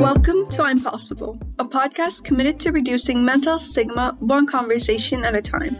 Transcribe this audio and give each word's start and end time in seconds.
Welcome 0.00 0.48
to 0.50 0.62
I'm 0.62 0.80
Possible, 0.80 1.36
a 1.58 1.64
podcast 1.64 2.22
committed 2.22 2.60
to 2.60 2.70
reducing 2.70 3.24
mental 3.24 3.58
stigma 3.58 4.16
one 4.20 4.46
conversation 4.46 5.24
at 5.24 5.34
a 5.34 5.42
time. 5.42 5.76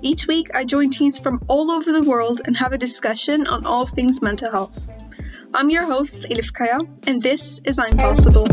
Each 0.00 0.26
week, 0.26 0.48
I 0.54 0.64
join 0.64 0.90
teens 0.90 1.20
from 1.20 1.44
all 1.46 1.70
over 1.70 1.92
the 1.92 2.02
world 2.02 2.40
and 2.44 2.56
have 2.56 2.72
a 2.72 2.78
discussion 2.78 3.46
on 3.46 3.64
all 3.64 3.86
things 3.86 4.20
mental 4.22 4.50
health. 4.50 4.84
I'm 5.54 5.70
your 5.70 5.84
host, 5.84 6.24
Elif 6.24 6.52
Kaya, 6.52 6.80
and 7.06 7.22
this 7.22 7.60
is 7.64 7.78
I'm 7.78 7.96
Possible. 7.96 8.46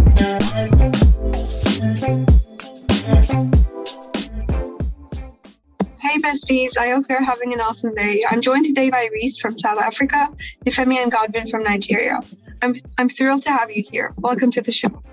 Hey 6.10 6.18
besties, 6.20 6.76
I 6.76 6.89
hope 6.89 7.05
you're 7.07 7.23
having 7.23 7.54
an 7.54 7.62
awesome 7.62 7.94
day. 7.94 8.23
I'm 8.28 8.42
joined 8.42 8.66
today 8.66 8.89
by 8.89 9.10
Reese 9.14 9.38
from 9.38 9.55
South 9.55 9.78
Africa, 9.78 10.34
Nifemi 10.65 10.96
and 10.97 11.11
Godwin 11.11 11.46
from 11.46 11.64
Nigeria. 11.64 12.20
I'm 12.64 12.74
I'm 12.97 13.10
thrilled 13.10 13.43
to 13.43 13.51
have 13.51 13.70
you 13.70 13.84
here. 13.84 14.15
Welcome 14.18 14.50
to 14.54 14.61
the 14.64 14.71
show. 14.71 15.04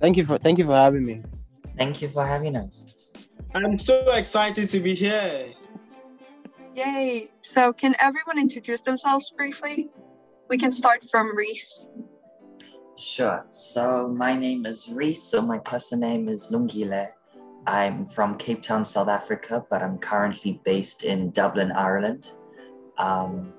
Thank 0.00 0.16
you 0.16 0.24
for 0.24 0.36
thank 0.38 0.58
you 0.58 0.64
for 0.64 0.74
having 0.74 1.06
me. 1.06 1.22
Thank 1.78 2.02
you 2.02 2.08
for 2.08 2.26
having 2.26 2.56
us. 2.56 3.14
I'm 3.54 3.78
so 3.78 4.12
excited 4.14 4.68
to 4.70 4.80
be 4.80 4.94
here. 4.96 5.54
Yay! 6.74 7.30
So, 7.42 7.72
can 7.72 7.94
everyone 8.00 8.40
introduce 8.40 8.80
themselves 8.80 9.30
briefly? 9.30 9.90
We 10.50 10.58
can 10.58 10.72
start 10.72 11.08
from 11.08 11.36
Reese. 11.36 11.86
Sure. 12.98 13.46
So, 13.50 14.08
my 14.08 14.36
name 14.36 14.66
is 14.66 14.90
Reese. 14.92 15.22
So, 15.22 15.40
my 15.40 15.58
person 15.58 16.00
name 16.00 16.28
is 16.28 16.50
Lungile. 16.50 17.12
I'm 17.66 18.06
from 18.06 18.36
Cape 18.38 18.62
Town, 18.62 18.84
South 18.84 19.08
Africa, 19.08 19.64
but 19.70 19.82
I'm 19.82 19.98
currently 19.98 20.60
based 20.64 21.04
in 21.04 21.30
Dublin, 21.30 21.70
Ireland. 21.72 22.32
Um, 22.98 23.52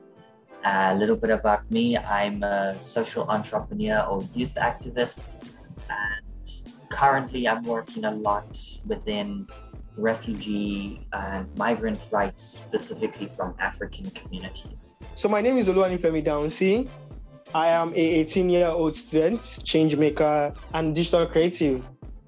a 0.65 0.95
little 0.95 1.15
bit 1.15 1.29
about 1.29 1.69
me 1.69 1.97
I'm 1.97 2.43
a 2.43 2.79
social 2.79 3.29
entrepreneur 3.29 4.01
or 4.01 4.23
youth 4.33 4.55
activist, 4.55 5.43
and 5.89 6.51
currently 6.89 7.47
I'm 7.47 7.63
working 7.63 8.05
a 8.05 8.11
lot 8.11 8.57
within 8.85 9.47
refugee 9.97 11.05
and 11.13 11.47
migrant 11.57 11.99
rights, 12.11 12.43
specifically 12.43 13.27
from 13.27 13.55
African 13.59 14.09
communities. 14.11 14.95
So 15.15 15.29
my 15.29 15.41
name 15.41 15.57
is 15.57 15.67
Oluwanifemi 15.67 16.25
Downsi. 16.25 16.89
I 17.53 17.67
am 17.67 17.93
a 17.93 18.25
18-year-old 18.25 18.95
student, 18.95 19.61
change 19.63 19.95
maker, 19.95 20.53
and 20.73 20.95
digital 20.95 21.27
creative. 21.27 21.83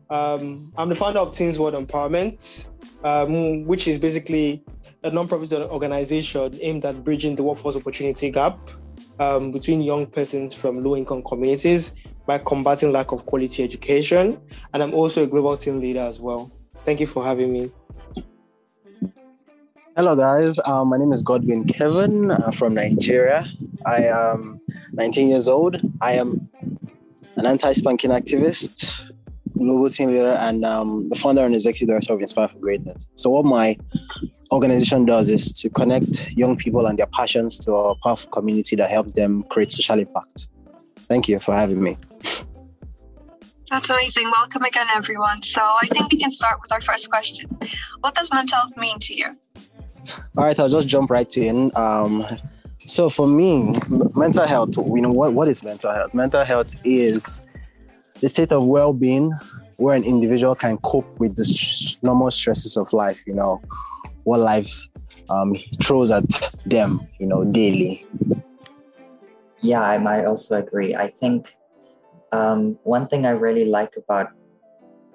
Um, 0.09 0.71
I'm 0.77 0.89
the 0.89 0.95
founder 0.95 1.19
of 1.19 1.35
Teens 1.35 1.57
World 1.57 1.73
Empowerment, 1.73 2.67
um, 3.03 3.65
which 3.65 3.87
is 3.87 3.97
basically 3.97 4.63
a 5.03 5.09
non-profit 5.09 5.53
organization 5.53 6.57
aimed 6.61 6.85
at 6.85 7.03
bridging 7.03 7.35
the 7.35 7.43
workforce 7.43 7.75
opportunity 7.75 8.29
gap 8.29 8.57
um, 9.19 9.51
between 9.51 9.81
young 9.81 10.05
persons 10.05 10.53
from 10.53 10.83
low-income 10.83 11.23
communities 11.23 11.93
by 12.25 12.37
combating 12.37 12.91
lack 12.91 13.11
of 13.11 13.25
quality 13.25 13.63
education. 13.63 14.39
And 14.73 14.83
I'm 14.83 14.93
also 14.93 15.23
a 15.23 15.27
global 15.27 15.57
team 15.57 15.79
leader 15.79 16.01
as 16.01 16.19
well. 16.19 16.51
Thank 16.83 16.99
you 16.99 17.07
for 17.07 17.23
having 17.23 17.51
me. 17.51 17.71
Hello, 19.95 20.15
guys. 20.15 20.59
Um, 20.65 20.89
my 20.89 20.97
name 20.97 21.13
is 21.13 21.21
Godwin 21.21 21.63
Kevin 21.65 22.29
uh, 22.29 22.51
from 22.51 22.73
Nigeria. 22.73 23.47
I 23.85 24.03
am 24.03 24.59
19 24.93 25.29
years 25.29 25.47
old. 25.47 25.79
I 26.01 26.13
am 26.13 26.49
an 27.37 27.45
anti-spanking 27.45 28.11
activist, 28.11 28.89
global 29.57 29.89
team 29.89 30.11
leader, 30.11 30.31
and 30.39 30.65
um, 30.65 31.09
the 31.09 31.15
founder 31.15 31.43
and 31.43 31.55
executive 31.55 31.87
director 31.87 32.13
of 32.13 32.21
Inspire 32.21 32.47
for 32.47 32.59
Greatness. 32.59 33.07
So, 33.15 33.29
what 33.29 33.45
my 33.45 33.77
organization 34.51 35.05
does 35.05 35.29
is 35.29 35.51
to 35.53 35.69
connect 35.69 36.29
young 36.31 36.55
people 36.55 36.85
and 36.85 36.97
their 36.97 37.07
passions 37.07 37.57
to 37.59 37.73
a 37.73 37.95
powerful 37.95 38.29
community 38.31 38.75
that 38.75 38.89
helps 38.89 39.13
them 39.13 39.43
create 39.43 39.71
social 39.71 39.99
impact. 39.99 40.47
Thank 41.07 41.27
you 41.27 41.39
for 41.39 41.53
having 41.53 41.81
me. 41.81 41.97
That's 43.69 43.89
amazing. 43.89 44.31
Welcome 44.31 44.63
again, 44.63 44.87
everyone. 44.95 45.41
So 45.41 45.61
I 45.61 45.87
think 45.87 46.11
we 46.11 46.19
can 46.19 46.29
start 46.29 46.59
with 46.61 46.71
our 46.71 46.81
first 46.81 47.09
question. 47.09 47.49
What 48.01 48.15
does 48.15 48.31
mental 48.33 48.59
health 48.59 48.77
mean 48.77 48.99
to 48.99 49.15
you? 49.15 49.37
All 50.37 50.45
right, 50.45 50.59
I'll 50.59 50.69
just 50.69 50.87
jump 50.87 51.09
right 51.09 51.35
in. 51.37 51.71
Um, 51.75 52.25
so 52.85 53.09
for 53.09 53.27
me, 53.27 53.75
mental 54.15 54.45
health, 54.45 54.77
you 54.77 55.01
know, 55.01 55.11
what, 55.11 55.33
what 55.33 55.47
is 55.47 55.63
mental 55.63 55.91
health? 55.91 56.13
Mental 56.13 56.43
health 56.45 56.75
is 56.83 57.41
the 58.21 58.29
state 58.29 58.51
of 58.51 58.65
well-being 58.65 59.31
where 59.77 59.95
an 59.95 60.03
individual 60.03 60.55
can 60.55 60.77
cope 60.77 61.19
with 61.19 61.35
the 61.35 61.97
normal 62.01 62.31
stresses 62.31 62.77
of 62.77 62.91
life, 62.93 63.21
you 63.27 63.33
know, 63.33 63.61
what 64.23 64.39
life 64.39 64.71
um, 65.29 65.55
throws 65.83 66.11
at 66.11 66.23
them, 66.65 67.07
you 67.19 67.27
know, 67.27 67.43
daily. 67.43 68.05
Yeah, 69.59 69.81
I 69.81 69.97
might 69.97 70.25
also 70.25 70.57
agree. 70.57 70.95
I 70.95 71.09
think 71.09 71.53
um, 72.31 72.77
one 72.83 73.07
thing 73.07 73.25
I 73.25 73.31
really 73.31 73.65
like 73.65 73.95
about 73.97 74.31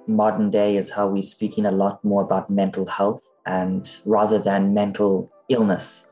modern 0.06 0.50
day 0.50 0.77
is 0.77 0.91
how 0.91 1.09
we're 1.09 1.22
speaking 1.22 1.66
a 1.66 1.71
lot 1.71 2.03
more 2.05 2.22
about 2.22 2.50
mental 2.50 2.87
health 2.87 3.22
and 3.47 3.99
rather 4.05 4.39
than 4.39 4.75
mental 4.75 5.31
illness. 5.49 6.10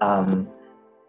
Um, 0.00 0.48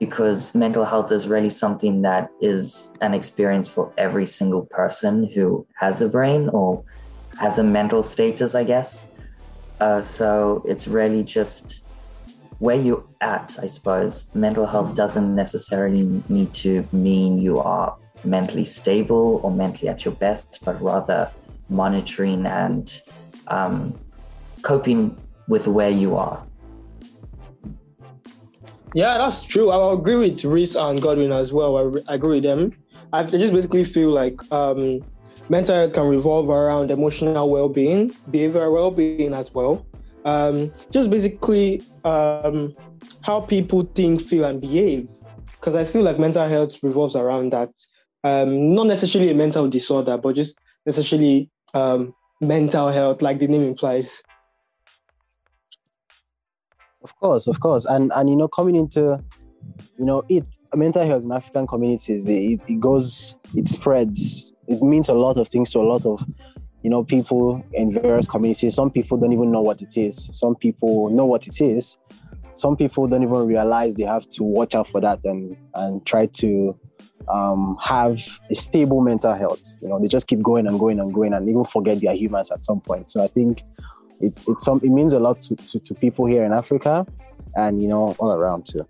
because 0.02 0.56
mental 0.56 0.84
health 0.84 1.12
is 1.12 1.28
really 1.28 1.52
something 1.52 2.02
that 2.02 2.32
is 2.42 2.92
an 3.02 3.14
experience 3.14 3.70
for 3.70 3.94
every 4.00 4.26
single 4.26 4.66
person 4.66 5.28
who 5.28 5.64
has 5.76 6.02
a 6.02 6.10
brain 6.10 6.50
or 6.50 6.84
has 7.40 7.60
a 7.60 7.64
mental 7.64 8.02
status, 8.02 8.56
I 8.56 8.64
guess. 8.64 9.06
Uh, 9.80 10.02
so 10.02 10.66
it's 10.68 10.88
really 10.88 11.24
just 11.24 11.86
where 12.58 12.76
you're 12.76 13.04
at, 13.22 13.56
I 13.62 13.68
suppose. 13.68 14.34
Mental 14.34 14.66
health 14.66 14.96
doesn't 14.96 15.36
necessarily 15.36 16.02
need 16.30 16.52
to 16.66 16.84
mean 16.92 17.38
you 17.38 17.60
are 17.60 17.96
mentally 18.24 18.66
stable 18.66 19.40
or 19.44 19.52
mentally 19.52 19.88
at 19.88 20.04
your 20.04 20.16
best, 20.16 20.66
but 20.66 20.82
rather 20.82 21.30
monitoring 21.70 22.48
and 22.48 23.02
um, 23.50 23.94
coping 24.64 25.16
with 25.48 25.68
where 25.68 25.92
you 25.92 26.16
are. 26.16 26.44
Yeah, 28.94 29.18
that's 29.18 29.44
true. 29.44 29.69
I 29.69 29.94
agree 29.94 30.16
with 30.16 30.44
Reese 30.44 30.75
and 30.75 31.02
Godwin 31.02 31.31
as 31.31 31.53
well. 31.53 31.78
I, 31.78 32.12
I 32.12 32.16
agree 32.16 32.35
with 32.35 32.44
them. 32.44 32.74
I 33.13 33.24
just 33.24 33.53
basically 33.53 33.85
feel 33.85 34.09
like 34.09 34.40
um, 34.52 35.00
mental 35.50 35.75
health 35.75 35.94
can 35.94 36.07
revolve 36.07 36.50
around 36.50 36.91
emotional 36.91 37.50
well-being, 37.50 38.12
behavioral 38.29 38.74
well-being 38.74 39.34
as 39.34 39.53
well. 39.53 39.85
Um, 40.25 40.72
just 40.91 41.09
basically 41.09 41.84
um, 42.03 42.75
how 43.22 43.41
people 43.41 43.81
think, 43.81 44.22
feel, 44.22 44.44
and 44.44 44.59
behave. 44.59 45.09
Because 45.59 45.75
I 45.75 45.85
feel 45.85 46.03
like 46.03 46.19
mental 46.19 46.47
health 46.47 46.81
revolves 46.84 47.16
around 47.16 47.52
that 47.52 47.69
um, 48.23 48.73
not 48.73 48.88
necessarily 48.88 49.31
a 49.31 49.35
mental 49.35 49.68
disorder, 49.68 50.18
but 50.18 50.35
just 50.35 50.59
necessarily 50.85 51.50
um, 51.73 52.13
mental 52.41 52.90
health, 52.90 53.22
like 53.22 53.40
the 53.40 53.47
name 53.47 53.63
implies. 53.63 54.22
Of 57.04 57.16
course, 57.20 57.48
of 57.48 57.60
course, 57.60 57.86
and 57.86 58.12
and 58.16 58.30
you 58.30 58.36
know, 58.36 58.48
coming 58.48 58.76
into, 58.76 59.24
you 59.98 60.06
know, 60.06 60.24
it 60.30 60.46
mental 60.76 61.06
health 61.06 61.24
in 61.24 61.32
African 61.32 61.68
communities, 61.68 62.28
it, 62.28 62.62
it 62.68 62.80
goes, 62.80 63.36
it 63.56 63.68
spreads. 63.68 64.54
It 64.68 64.82
means 64.82 65.10
a 65.10 65.14
lot 65.14 65.38
of 65.38 65.48
things 65.48 65.72
to 65.72 65.80
a 65.80 65.82
lot 65.82 66.06
of, 66.06 66.24
you 66.84 66.90
know, 66.90 67.04
people 67.04 67.64
in 67.74 67.92
various 67.92 68.28
communities. 68.28 68.76
Some 68.76 68.92
people 68.92 69.18
don't 69.18 69.34
even 69.34 69.52
know 69.52 69.62
what 69.62 69.82
it 69.82 69.98
is. 69.98 70.30
Some 70.34 70.56
people 70.56 71.10
know 71.10 71.26
what 71.26 71.48
it 71.48 71.60
is. 71.60 71.98
Some 72.54 72.78
people 72.78 73.08
don't 73.08 73.24
even 73.24 73.48
realize 73.48 73.96
they 73.96 74.04
have 74.04 74.30
to 74.32 74.44
watch 74.44 74.76
out 74.76 74.88
for 74.88 75.02
that 75.02 75.24
and 75.26 75.58
and 75.74 76.06
try 76.06 76.28
to 76.28 76.78
um, 77.30 77.78
have 77.82 78.20
a 78.50 78.56
stable 78.56 79.02
mental 79.02 79.34
health. 79.34 79.78
You 79.82 79.90
know, 79.90 80.00
they 80.00 80.08
just 80.08 80.28
keep 80.28 80.42
going 80.42 80.68
and 80.68 80.80
going 80.80 81.00
and 81.00 81.14
going 81.14 81.34
and 81.34 81.48
even 81.50 81.64
forget 81.64 82.00
they 82.00 82.08
are 82.08 82.16
humans 82.16 82.52
at 82.52 82.66
some 82.66 82.82
point. 82.82 83.10
So 83.10 83.24
I 83.24 83.28
think 83.28 83.64
it 84.22 84.34
it, 84.48 84.62
some, 84.62 84.80
it 84.84 84.90
means 84.90 85.14
a 85.14 85.20
lot 85.20 85.42
to, 85.42 85.56
to, 85.56 85.80
to 85.80 85.94
people 85.96 86.26
here 86.26 86.44
in 86.44 86.54
Africa 86.54 87.06
and, 87.56 87.82
you 87.82 87.88
know, 87.88 88.16
all 88.20 88.32
around 88.32 88.66
too. 88.66 88.86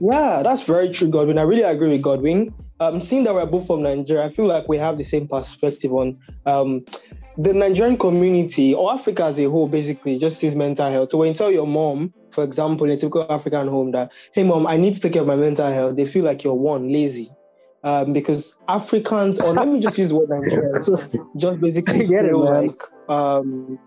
Yeah, 0.00 0.42
that's 0.42 0.62
very 0.62 0.88
true, 0.88 1.08
Godwin. 1.08 1.38
I 1.38 1.42
really 1.42 1.62
agree 1.62 1.90
with 1.90 2.02
Godwin. 2.02 2.54
Um, 2.80 3.02
seeing 3.02 3.24
that 3.24 3.34
we're 3.34 3.44
both 3.44 3.66
from 3.66 3.82
Nigeria, 3.82 4.24
I 4.24 4.30
feel 4.30 4.46
like 4.46 4.66
we 4.68 4.78
have 4.78 4.96
the 4.96 5.04
same 5.04 5.28
perspective 5.28 5.92
on 5.92 6.18
um, 6.46 6.86
the 7.36 7.52
Nigerian 7.52 7.98
community 7.98 8.74
or 8.74 8.92
Africa 8.92 9.24
as 9.24 9.38
a 9.38 9.44
whole, 9.44 9.68
basically, 9.68 10.18
just 10.18 10.38
sees 10.38 10.56
mental 10.56 10.90
health. 10.90 11.10
So 11.10 11.18
when 11.18 11.28
you 11.28 11.34
tell 11.34 11.50
your 11.50 11.66
mom, 11.66 12.14
for 12.30 12.42
example, 12.42 12.86
in 12.86 12.92
a 12.92 12.96
typical 12.96 13.26
African 13.30 13.68
home, 13.68 13.90
that, 13.92 14.12
hey, 14.32 14.42
mom, 14.42 14.66
I 14.66 14.78
need 14.78 14.94
to 14.94 15.00
take 15.00 15.12
care 15.12 15.22
of 15.22 15.28
my 15.28 15.36
mental 15.36 15.70
health, 15.70 15.96
they 15.96 16.06
feel 16.06 16.24
like 16.24 16.42
you're 16.42 16.54
one, 16.54 16.88
lazy. 16.88 17.30
Um, 17.82 18.12
because 18.12 18.54
Africans, 18.68 19.38
or 19.40 19.54
let 19.54 19.68
me 19.68 19.80
just 19.80 19.96
use 19.96 20.10
the 20.10 20.16
word 20.16 20.28
Nigerians, 20.28 21.28
just 21.36 21.60
basically 21.60 22.06
get 22.06 22.26
it, 22.26 22.36
like 22.36 22.72
um, 23.08 23.78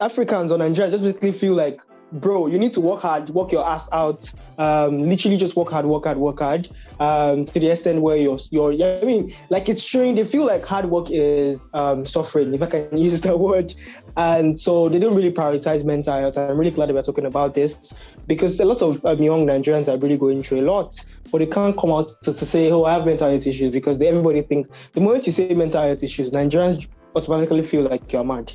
Africans 0.00 0.52
or 0.52 0.58
Nigerians 0.58 0.90
just 0.90 1.02
basically 1.02 1.32
feel 1.32 1.54
like 1.54 1.80
bro, 2.12 2.46
you 2.46 2.58
need 2.58 2.72
to 2.72 2.80
work 2.80 3.00
hard, 3.00 3.28
work 3.30 3.52
your 3.52 3.66
ass 3.66 3.88
out. 3.92 4.32
Um, 4.58 4.98
literally 4.98 5.36
just 5.36 5.56
work 5.56 5.70
hard, 5.70 5.86
work 5.86 6.04
hard, 6.04 6.18
work 6.18 6.38
hard. 6.38 6.68
Um, 7.00 7.44
to 7.46 7.60
the 7.60 7.70
extent 7.70 8.02
where 8.02 8.16
you're, 8.16 8.38
you're, 8.50 8.72
yeah, 8.72 8.98
I 9.00 9.04
mean, 9.04 9.32
like 9.50 9.68
it's 9.68 9.82
showing. 9.82 10.14
They 10.14 10.24
feel 10.24 10.46
like 10.46 10.64
hard 10.64 10.86
work 10.86 11.08
is 11.10 11.70
um, 11.74 12.04
suffering, 12.04 12.54
if 12.54 12.62
I 12.62 12.66
can 12.66 12.96
use 12.98 13.20
that 13.22 13.38
word. 13.38 13.74
And 14.16 14.58
so 14.58 14.88
they 14.88 14.98
don't 14.98 15.14
really 15.14 15.30
prioritize 15.30 15.84
mental 15.84 16.18
health. 16.18 16.36
I'm 16.36 16.58
really 16.58 16.70
glad 16.70 16.88
that 16.88 16.94
we're 16.94 17.02
talking 17.02 17.26
about 17.26 17.54
this 17.54 17.94
because 18.26 18.58
a 18.60 18.64
lot 18.64 18.82
of 18.82 19.04
um, 19.04 19.22
young 19.22 19.46
Nigerians 19.46 19.88
are 19.88 19.98
really 19.98 20.16
going 20.16 20.42
through 20.42 20.60
a 20.60 20.66
lot, 20.70 21.04
but 21.30 21.38
they 21.38 21.46
can't 21.46 21.76
come 21.76 21.90
out 21.90 22.10
to, 22.22 22.32
to 22.32 22.46
say, 22.46 22.70
"Oh, 22.70 22.84
I 22.84 22.94
have 22.94 23.06
mental 23.06 23.30
health 23.30 23.46
issues," 23.46 23.70
because 23.70 23.98
they, 23.98 24.08
everybody 24.08 24.42
think 24.42 24.68
the 24.92 25.00
moment 25.00 25.26
you 25.26 25.32
say 25.32 25.54
mental 25.54 25.82
health 25.82 26.02
issues, 26.02 26.32
Nigerians 26.32 26.88
automatically 27.14 27.62
feel 27.62 27.82
like 27.82 28.12
you're 28.12 28.24
mad, 28.24 28.52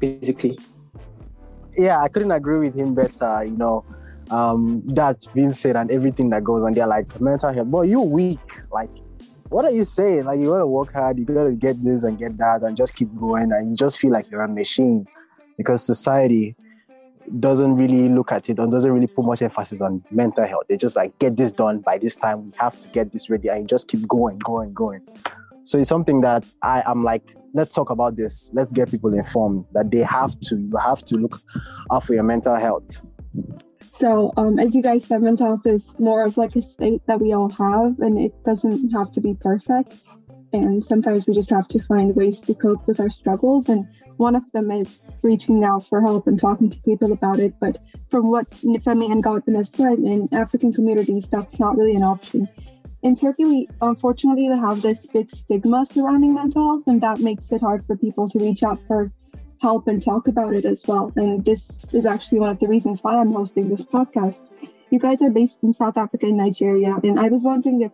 basically 0.00 0.58
yeah, 1.76 2.00
I 2.00 2.08
couldn't 2.08 2.30
agree 2.30 2.58
with 2.58 2.74
him 2.74 2.94
better. 2.94 3.44
You 3.44 3.56
know, 3.56 3.84
um, 4.30 4.82
that 4.88 5.26
being 5.34 5.52
said, 5.52 5.76
and 5.76 5.90
everything 5.90 6.30
that 6.30 6.44
goes 6.44 6.62
on 6.64 6.74
there, 6.74 6.86
like 6.86 7.20
mental 7.20 7.52
health. 7.52 7.68
Boy, 7.68 7.82
you 7.82 8.00
weak. 8.00 8.38
Like, 8.70 8.90
what 9.48 9.64
are 9.64 9.70
you 9.70 9.84
saying? 9.84 10.24
Like, 10.24 10.38
you 10.38 10.50
gotta 10.50 10.66
work 10.66 10.92
hard, 10.92 11.18
you 11.18 11.24
gotta 11.24 11.52
get 11.52 11.82
this 11.82 12.02
and 12.02 12.18
get 12.18 12.36
that, 12.38 12.62
and 12.62 12.76
just 12.76 12.94
keep 12.94 13.14
going, 13.16 13.52
and 13.52 13.70
you 13.70 13.76
just 13.76 13.98
feel 13.98 14.12
like 14.12 14.30
you're 14.30 14.42
a 14.42 14.48
machine 14.48 15.06
because 15.56 15.84
society 15.84 16.54
doesn't 17.38 17.76
really 17.76 18.08
look 18.08 18.32
at 18.32 18.48
it 18.48 18.58
and 18.58 18.72
doesn't 18.72 18.90
really 18.90 19.06
put 19.06 19.24
much 19.24 19.42
emphasis 19.42 19.80
on 19.80 20.02
mental 20.10 20.46
health. 20.46 20.64
They 20.68 20.76
just 20.76 20.96
like 20.96 21.16
get 21.18 21.36
this 21.36 21.52
done 21.52 21.80
by 21.80 21.98
this 21.98 22.16
time. 22.16 22.46
We 22.46 22.52
have 22.58 22.78
to 22.80 22.88
get 22.88 23.12
this 23.12 23.30
ready, 23.30 23.48
and 23.48 23.62
you 23.62 23.66
just 23.66 23.88
keep 23.88 24.06
going, 24.06 24.38
going, 24.38 24.72
going. 24.72 25.00
So 25.64 25.78
it's 25.78 25.88
something 25.88 26.20
that 26.22 26.44
I 26.62 26.82
am 26.86 27.04
like, 27.04 27.36
let's 27.54 27.74
talk 27.74 27.90
about 27.90 28.16
this. 28.16 28.50
Let's 28.54 28.72
get 28.72 28.90
people 28.90 29.12
informed 29.14 29.64
that 29.72 29.90
they 29.90 30.00
have 30.00 30.38
to, 30.40 30.56
you 30.56 30.76
have 30.76 31.04
to 31.06 31.16
look 31.16 31.40
out 31.92 32.04
for 32.04 32.14
your 32.14 32.22
mental 32.22 32.54
health. 32.54 33.00
So, 33.90 34.32
um, 34.36 34.58
as 34.58 34.74
you 34.74 34.82
guys 34.82 35.04
said, 35.04 35.22
mental 35.22 35.46
health 35.46 35.66
is 35.66 35.98
more 35.98 36.24
of 36.24 36.36
like 36.36 36.56
a 36.56 36.62
state 36.62 37.02
that 37.06 37.20
we 37.20 37.34
all 37.34 37.50
have, 37.50 37.98
and 37.98 38.18
it 38.18 38.32
doesn't 38.44 38.90
have 38.92 39.12
to 39.12 39.20
be 39.20 39.34
perfect. 39.34 39.94
And 40.52 40.82
sometimes 40.82 41.26
we 41.26 41.34
just 41.34 41.50
have 41.50 41.68
to 41.68 41.78
find 41.78 42.16
ways 42.16 42.40
to 42.40 42.54
cope 42.54 42.86
with 42.86 42.98
our 42.98 43.10
struggles. 43.10 43.68
And 43.68 43.86
one 44.16 44.34
of 44.34 44.50
them 44.52 44.70
is 44.70 45.08
reaching 45.22 45.64
out 45.64 45.86
for 45.86 46.00
help 46.00 46.26
and 46.26 46.40
talking 46.40 46.70
to 46.70 46.80
people 46.80 47.12
about 47.12 47.38
it. 47.38 47.54
But 47.60 47.78
from 48.08 48.30
what 48.30 48.50
Nifemi 48.62 49.12
and 49.12 49.22
Godwin 49.22 49.54
has 49.56 49.68
said, 49.68 49.98
in 49.98 50.28
African 50.32 50.72
communities, 50.72 51.28
that's 51.28 51.60
not 51.60 51.76
really 51.76 51.94
an 51.94 52.02
option 52.02 52.48
in 53.02 53.16
Turkey, 53.16 53.44
we 53.44 53.68
unfortunately 53.80 54.46
have 54.46 54.82
this 54.82 55.06
big 55.06 55.30
stigma 55.30 55.86
surrounding 55.86 56.34
mental 56.34 56.64
health, 56.64 56.84
and 56.86 57.00
that 57.02 57.20
makes 57.20 57.50
it 57.50 57.60
hard 57.60 57.86
for 57.86 57.96
people 57.96 58.28
to 58.28 58.38
reach 58.38 58.62
out 58.62 58.78
for 58.86 59.10
help 59.60 59.88
and 59.88 60.02
talk 60.02 60.28
about 60.28 60.54
it 60.54 60.64
as 60.64 60.86
well. 60.86 61.12
And 61.16 61.44
this 61.44 61.78
is 61.92 62.06
actually 62.06 62.40
one 62.40 62.50
of 62.50 62.58
the 62.58 62.68
reasons 62.68 63.02
why 63.02 63.16
I'm 63.16 63.32
hosting 63.32 63.68
this 63.68 63.84
podcast. 63.84 64.50
You 64.90 64.98
guys 64.98 65.22
are 65.22 65.30
based 65.30 65.62
in 65.62 65.72
South 65.72 65.96
Africa 65.96 66.26
and 66.26 66.36
Nigeria, 66.36 66.98
and 67.02 67.18
I 67.18 67.28
was 67.28 67.42
wondering 67.42 67.82
if 67.82 67.92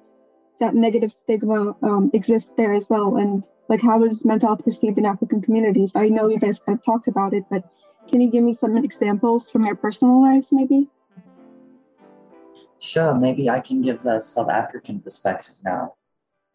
that 0.58 0.74
negative 0.74 1.12
stigma 1.12 1.76
um, 1.82 2.10
exists 2.14 2.52
there 2.56 2.74
as 2.74 2.88
well, 2.88 3.16
and 3.16 3.44
like 3.68 3.82
how 3.82 4.02
is 4.04 4.24
mental 4.24 4.48
health 4.48 4.64
perceived 4.64 4.98
in 4.98 5.06
African 5.06 5.42
communities? 5.42 5.92
I 5.94 6.08
know 6.08 6.28
you 6.28 6.38
guys 6.38 6.60
of 6.66 6.82
talked 6.82 7.08
about 7.08 7.34
it, 7.34 7.44
but 7.50 7.64
can 8.08 8.20
you 8.20 8.30
give 8.30 8.42
me 8.42 8.54
some 8.54 8.76
examples 8.76 9.50
from 9.50 9.66
your 9.66 9.76
personal 9.76 10.22
lives, 10.22 10.50
maybe? 10.52 10.88
Sure, 12.78 13.14
maybe 13.14 13.48
I 13.48 13.60
can 13.60 13.82
give 13.82 14.02
the 14.02 14.20
South 14.20 14.50
African 14.50 15.00
perspective 15.00 15.54
now. 15.64 15.94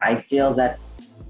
I 0.00 0.16
feel 0.16 0.54
that 0.54 0.78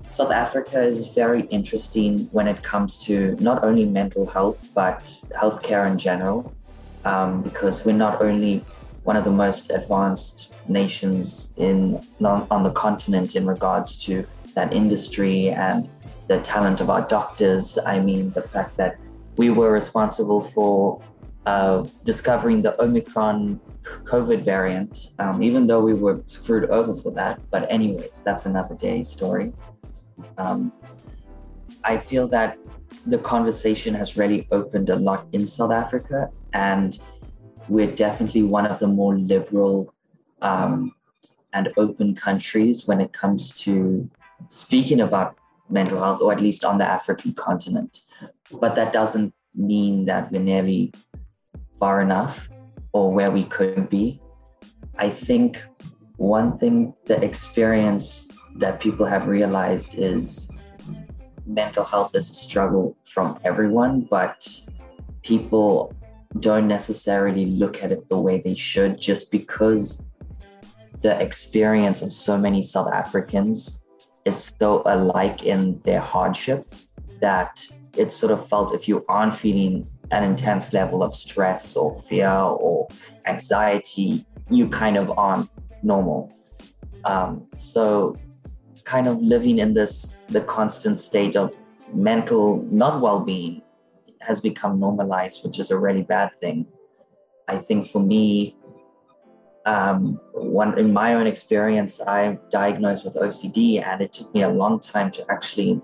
South 0.07 0.31
Africa 0.31 0.83
is 0.83 1.15
very 1.15 1.43
interesting 1.43 2.29
when 2.33 2.47
it 2.47 2.63
comes 2.63 2.99
to 3.07 3.37
not 3.41 3.65
only 3.65 3.87
mental 3.87 4.27
health, 4.27 4.71
but 4.75 5.05
healthcare 5.35 5.91
in 5.91 5.99
general, 5.99 6.55
um, 7.05 7.43
because 7.43 7.85
we're 7.85 7.97
not 7.97 8.21
only 8.21 8.65
one 9.05 9.17
of 9.17 9.25
the 9.25 9.31
most 9.31 9.71
advanced 9.71 10.55
nations 10.69 11.55
in 11.57 12.01
on 12.21 12.63
the 12.63 12.71
continent 12.71 13.35
in 13.35 13.47
regards 13.47 14.03
to 14.05 14.27
that 14.55 14.73
industry 14.73 15.51
and 15.51 15.89
the 16.29 16.39
talent 16.41 16.81
of 16.81 16.91
our 16.91 17.03
doctors. 17.03 17.79
I 17.85 17.99
mean, 17.99 18.31
the 18.31 18.43
fact 18.43 18.77
that 18.77 18.99
we 19.37 19.51
were 19.51 19.73
responsible 19.73 20.43
for 20.43 21.01
uh, 21.47 21.85
discovering 22.05 22.63
the 22.63 22.81
Omicron 22.81 23.61
COVID 24.05 24.43
variant, 24.45 25.09
um, 25.19 25.43
even 25.43 25.67
though 25.67 25.81
we 25.81 25.95
were 25.95 26.23
screwed 26.27 26.71
over 26.71 26.95
for 26.95 27.11
that. 27.13 27.41
But, 27.51 27.71
anyways, 27.71 28.23
that's 28.25 28.47
another 28.47 28.75
day 28.75 29.03
story. 29.03 29.53
Um, 30.39 30.73
I 31.85 31.99
feel 31.99 32.29
that 32.29 32.59
the 33.07 33.19
conversation 33.19 33.95
has 33.95 34.17
really 34.17 34.47
opened 34.53 34.91
a 34.91 34.97
lot 34.97 35.27
in 35.33 35.47
South 35.47 35.73
Africa, 35.73 36.31
and 36.53 36.99
we're 37.69 37.91
definitely 37.91 38.43
one 38.43 38.67
of 38.67 38.79
the 38.79 38.87
more 38.87 39.17
liberal 39.17 39.93
um, 40.43 40.95
and 41.53 41.73
open 41.77 42.15
countries 42.15 42.87
when 42.87 43.01
it 43.01 43.13
comes 43.13 43.53
to 43.63 44.09
speaking 44.47 45.01
about 45.01 45.37
mental 45.69 45.99
health, 45.99 46.21
or 46.21 46.33
at 46.33 46.41
least 46.41 46.65
on 46.65 46.79
the 46.79 46.85
African 46.85 47.35
continent. 47.35 48.03
But 48.51 48.75
that 48.77 48.93
doesn't 48.93 49.35
mean 49.55 50.05
that 50.07 50.31
we're 50.31 50.41
nearly 50.41 50.93
far 51.79 52.01
enough 52.01 52.49
or 52.93 53.13
where 53.13 53.31
we 53.31 53.45
could 53.45 53.89
be. 53.89 54.21
I 54.99 55.09
think 55.09 55.63
one 56.17 56.59
thing 56.59 56.95
the 57.07 57.23
experience 57.23 58.29
that 58.57 58.81
people 58.81 59.07
have 59.07 59.27
realized 59.27 59.99
is 59.99 60.51
mental 61.47 61.85
health 61.85 62.15
is 62.15 62.31
a 62.31 62.35
struggle 62.35 62.97
from 63.05 63.39
everyone, 63.45 64.03
but 64.03 64.47
people 65.23 65.95
don't 66.39 66.69
necessarily 66.69 67.47
look 67.47 67.83
at 67.83 67.93
it 67.93 68.09
the 68.09 68.19
way 68.19 68.41
they 68.41 68.55
should 68.55 69.01
just 69.01 69.31
because 69.31 70.09
the 71.01 71.21
experience 71.21 72.01
of 72.01 72.13
so 72.13 72.39
many 72.39 72.63
South 72.63 72.91
Africans 72.93 73.83
is 74.25 74.53
so 74.61 74.83
alike 74.87 75.43
in 75.43 75.81
their 75.81 76.01
hardship 76.01 76.75
that 77.21 77.65
it's 77.97 78.15
sort 78.15 78.33
of 78.33 78.49
felt 78.49 78.73
if 78.73 78.89
you 78.89 79.05
aren't 79.09 79.35
feeling 79.35 79.87
an 80.13 80.23
intense 80.23 80.73
level 80.73 81.03
of 81.03 81.15
stress 81.15 81.75
or 81.75 81.99
fear 82.03 82.31
or 82.31 82.87
anxiety, 83.27 84.25
you 84.51 84.69
kind 84.69 84.97
of 84.97 85.11
aren't 85.19 85.49
normal. 85.83 86.31
Um, 87.05 87.47
so, 87.57 88.17
kind 88.85 89.07
of 89.07 89.21
living 89.23 89.59
in 89.59 89.75
this 89.75 90.19
the 90.29 90.43
constant 90.43 90.99
state 90.99 91.37
of 91.37 91.55
mental 91.95 92.63
not 92.71 93.01
well-being 93.01 93.63
has 94.21 94.41
become 94.41 94.79
normalized, 94.79 95.45
which 95.45 95.59
is 95.59 95.71
a 95.71 95.79
really 95.79 96.03
bad 96.03 96.31
thing. 96.39 96.67
I 97.49 97.59
think 97.59 97.87
for 97.87 98.01
me, 98.01 98.57
um, 99.65 100.21
one 100.33 100.79
in 100.79 100.93
my 100.93 101.15
own 101.15 101.27
experience, 101.27 102.01
I'm 102.07 102.39
diagnosed 102.51 103.05
with 103.05 103.15
OCD, 103.15 103.83
and 103.85 104.03
it 104.03 104.13
took 104.13 104.33
me 104.35 104.43
a 104.43 104.49
long 104.49 104.79
time 104.79 105.11
to 105.13 105.25
actually 105.31 105.81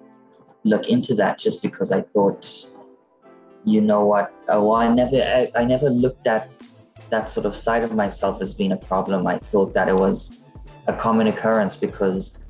look 0.65 0.89
into 0.89 1.15
that, 1.15 1.39
just 1.39 1.63
because 1.63 1.93
I 1.93 2.03
thought 2.03 2.45
you 3.65 3.81
know 3.81 4.05
what? 4.05 4.33
Well 4.49 4.73
i 4.73 4.89
never 4.89 5.17
I, 5.17 5.51
I 5.55 5.65
never 5.65 5.91
looked 5.91 6.27
at 6.27 6.51
that 7.11 7.29
sort 7.29 7.47
of 7.47 7.55
side 7.57 7.85
of 7.85 7.95
myself 7.95 8.43
as 8.43 8.55
being 8.55 8.73
a 8.73 8.77
problem. 8.77 9.27
I 9.27 9.39
thought 9.39 9.73
that 9.75 9.89
it 9.89 9.97
was 9.97 10.39
a 10.89 10.93
common 10.93 11.27
occurrence 11.27 11.77
because 11.77 12.45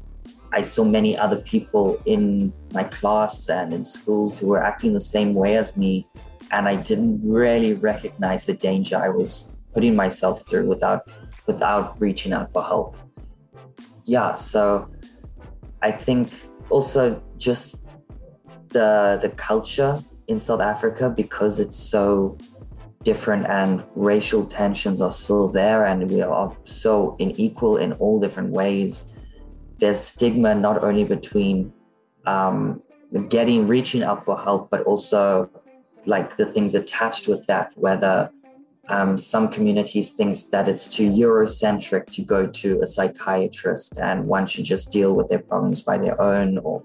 i 0.52 0.60
saw 0.60 0.84
many 0.84 1.18
other 1.18 1.36
people 1.36 2.00
in 2.06 2.52
my 2.72 2.84
class 2.84 3.48
and 3.48 3.74
in 3.74 3.84
schools 3.84 4.38
who 4.38 4.46
were 4.46 4.62
acting 4.62 4.92
the 4.92 5.00
same 5.00 5.34
way 5.34 5.56
as 5.56 5.76
me 5.76 6.06
and 6.52 6.66
i 6.68 6.74
didn't 6.74 7.20
really 7.22 7.74
recognize 7.74 8.46
the 8.46 8.54
danger 8.54 8.96
i 8.96 9.08
was 9.08 9.52
putting 9.74 9.94
myself 9.94 10.48
through 10.48 10.66
without 10.66 11.10
without 11.46 12.00
reaching 12.00 12.32
out 12.32 12.52
for 12.52 12.62
help. 12.62 12.96
Yeah 14.04 14.34
so 14.34 14.88
i 15.82 15.90
think 15.90 16.30
also 16.70 17.20
just 17.36 17.84
the 18.68 19.18
the 19.20 19.30
culture 19.30 20.02
in 20.28 20.38
South 20.38 20.60
Africa 20.60 21.10
because 21.10 21.58
it's 21.58 21.76
so 21.76 22.36
different 23.02 23.46
and 23.46 23.84
racial 23.94 24.44
tensions 24.44 25.00
are 25.00 25.10
still 25.12 25.48
there 25.48 25.86
and 25.86 26.10
we 26.10 26.20
are 26.20 26.54
so 26.64 27.16
unequal 27.18 27.78
in 27.78 27.92
all 27.94 28.20
different 28.20 28.50
ways. 28.50 29.14
There's 29.78 29.98
stigma 30.00 30.54
not 30.54 30.84
only 30.84 31.04
between 31.04 31.72
um, 32.26 32.82
getting 33.28 33.66
reaching 33.66 34.02
out 34.02 34.24
for 34.24 34.38
help, 34.38 34.70
but 34.70 34.82
also 34.82 35.48
like 36.06 36.36
the 36.36 36.46
things 36.46 36.74
attached 36.74 37.28
with 37.28 37.46
that, 37.46 37.72
whether 37.76 38.30
um, 38.88 39.16
some 39.16 39.48
communities 39.48 40.10
thinks 40.10 40.44
that 40.44 40.66
it's 40.66 40.88
too 40.88 41.10
Eurocentric 41.10 42.06
to 42.06 42.22
go 42.22 42.46
to 42.46 42.80
a 42.82 42.86
psychiatrist 42.86 43.98
and 43.98 44.26
one 44.26 44.46
should 44.46 44.64
just 44.64 44.90
deal 44.90 45.14
with 45.14 45.28
their 45.28 45.40
problems 45.40 45.82
by 45.82 45.98
their 45.98 46.20
own, 46.20 46.58
or 46.58 46.82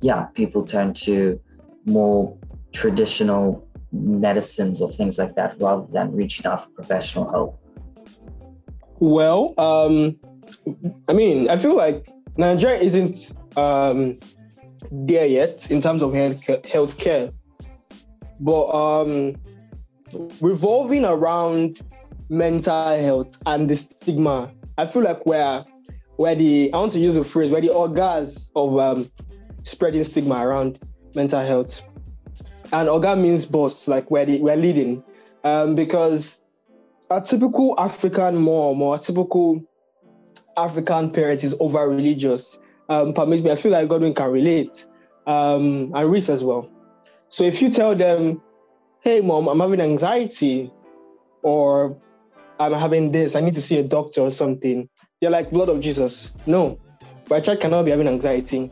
yeah, 0.00 0.24
people 0.34 0.64
turn 0.64 0.92
to 0.94 1.40
more 1.84 2.36
traditional 2.72 3.66
medicines 3.92 4.80
or 4.80 4.90
things 4.90 5.18
like 5.18 5.34
that 5.36 5.56
rather 5.60 5.86
than 5.92 6.12
reaching 6.12 6.46
out 6.46 6.64
for 6.64 6.70
professional 6.70 7.30
help? 7.30 7.58
Well, 8.98 9.54
um, 9.58 10.16
I 11.08 11.12
mean, 11.12 11.50
I 11.50 11.56
feel 11.56 11.76
like 11.76 12.06
Nigeria 12.36 12.78
isn't 12.78 13.32
um, 13.56 14.18
there 14.90 15.26
yet 15.26 15.70
in 15.70 15.82
terms 15.82 16.02
of 16.02 16.14
health 16.14 16.98
care, 16.98 17.30
but 18.40 18.70
um, 18.70 19.36
revolving 20.40 21.04
around 21.04 21.80
mental 22.28 22.98
health 22.98 23.38
and 23.46 23.68
the 23.68 23.76
stigma. 23.76 24.52
I 24.78 24.86
feel 24.86 25.02
like 25.02 25.26
we're 25.26 25.64
where 26.16 26.34
the 26.34 26.70
I 26.72 26.78
want 26.78 26.92
to 26.92 26.98
use 26.98 27.16
a 27.16 27.24
phrase 27.24 27.50
where 27.50 27.60
the 27.60 27.68
ogas 27.68 28.50
of 28.56 28.78
um, 28.78 29.10
spreading 29.62 30.04
stigma 30.04 30.46
around 30.46 30.80
mental 31.14 31.40
health. 31.40 31.82
And 32.72 32.88
organ 32.88 33.20
means 33.22 33.44
boss, 33.44 33.86
like 33.86 34.10
where 34.10 34.24
the, 34.24 34.40
we're 34.40 34.56
leading, 34.56 35.04
um, 35.44 35.74
because 35.74 36.40
a 37.10 37.20
typical 37.20 37.78
African 37.78 38.38
mom 38.38 38.80
or 38.80 38.96
a 38.96 38.98
typical 38.98 39.62
African 40.56 41.10
parent 41.10 41.44
is 41.44 41.54
over 41.60 41.86
religious. 41.86 42.58
Um, 42.88 43.12
permit 43.12 43.44
me, 43.44 43.50
I 43.50 43.56
feel 43.56 43.72
like 43.72 43.88
Godwin 43.88 44.14
can 44.14 44.30
relate, 44.30 44.86
um, 45.26 45.92
and 45.94 46.10
Reese 46.10 46.30
as 46.30 46.42
well. 46.42 46.70
So 47.28 47.44
if 47.44 47.60
you 47.60 47.70
tell 47.70 47.94
them, 47.94 48.42
"Hey, 49.02 49.20
mom, 49.20 49.48
I'm 49.48 49.60
having 49.60 49.80
anxiety," 49.80 50.70
or 51.42 51.96
"I'm 52.58 52.72
having 52.72 53.12
this, 53.12 53.36
I 53.36 53.40
need 53.40 53.54
to 53.54 53.62
see 53.62 53.78
a 53.78 53.82
doctor 53.82 54.22
or 54.22 54.30
something," 54.30 54.88
they're 55.20 55.30
like, 55.30 55.50
"Blood 55.50 55.68
of 55.68 55.80
Jesus, 55.80 56.34
no, 56.46 56.78
my 57.28 57.40
child 57.40 57.60
cannot 57.60 57.84
be 57.84 57.90
having 57.90 58.08
anxiety." 58.08 58.70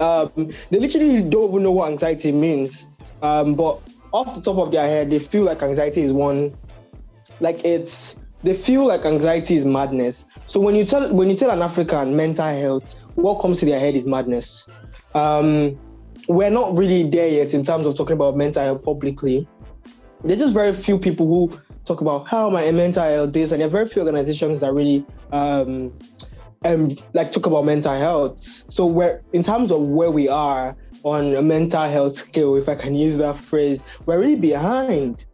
Um, 0.00 0.30
they 0.70 0.78
literally 0.78 1.22
don't 1.22 1.48
even 1.50 1.62
know 1.62 1.72
what 1.72 1.90
anxiety 1.90 2.32
means, 2.32 2.86
um, 3.22 3.54
but 3.54 3.80
off 4.12 4.34
the 4.34 4.40
top 4.40 4.58
of 4.58 4.72
their 4.72 4.86
head, 4.86 5.10
they 5.10 5.18
feel 5.18 5.44
like 5.44 5.62
anxiety 5.62 6.02
is 6.02 6.12
one, 6.12 6.56
like 7.40 7.64
it's 7.64 8.16
they 8.42 8.54
feel 8.54 8.86
like 8.86 9.04
anxiety 9.04 9.56
is 9.56 9.64
madness. 9.64 10.24
So 10.46 10.60
when 10.60 10.74
you 10.74 10.84
tell 10.84 11.12
when 11.14 11.28
you 11.28 11.36
tell 11.36 11.50
an 11.50 11.62
African 11.62 12.16
mental 12.16 12.46
health, 12.46 12.94
what 13.14 13.40
comes 13.40 13.60
to 13.60 13.66
their 13.66 13.80
head 13.80 13.94
is 13.94 14.06
madness. 14.06 14.68
Um, 15.14 15.78
we're 16.28 16.50
not 16.50 16.76
really 16.76 17.04
there 17.04 17.28
yet 17.28 17.54
in 17.54 17.64
terms 17.64 17.86
of 17.86 17.96
talking 17.96 18.14
about 18.14 18.36
mental 18.36 18.62
health 18.62 18.82
publicly. 18.82 19.46
There's 20.24 20.40
just 20.40 20.54
very 20.54 20.72
few 20.72 20.98
people 20.98 21.26
who 21.26 21.58
talk 21.84 22.00
about 22.00 22.26
how 22.26 22.50
my 22.50 22.70
mental 22.72 23.04
health 23.04 23.36
is, 23.36 23.52
and 23.52 23.60
there 23.60 23.68
are 23.68 23.70
very 23.70 23.88
few 23.88 24.02
organizations 24.02 24.60
that 24.60 24.72
really 24.72 25.04
um, 25.32 25.92
um, 26.64 26.90
like 27.14 27.32
talk 27.32 27.46
about 27.46 27.64
mental 27.64 27.96
health. 27.96 28.40
So 28.70 28.86
we're 28.86 29.22
in 29.32 29.42
terms 29.42 29.70
of 29.70 29.88
where 29.88 30.10
we 30.10 30.28
are 30.28 30.76
on 31.04 31.34
a 31.34 31.42
mental 31.42 31.88
health 31.88 32.16
scale, 32.16 32.56
if 32.56 32.68
I 32.68 32.74
can 32.74 32.94
use 32.94 33.18
that 33.18 33.36
phrase, 33.36 33.82
we're 34.06 34.18
really 34.18 34.36
behind 34.36 35.24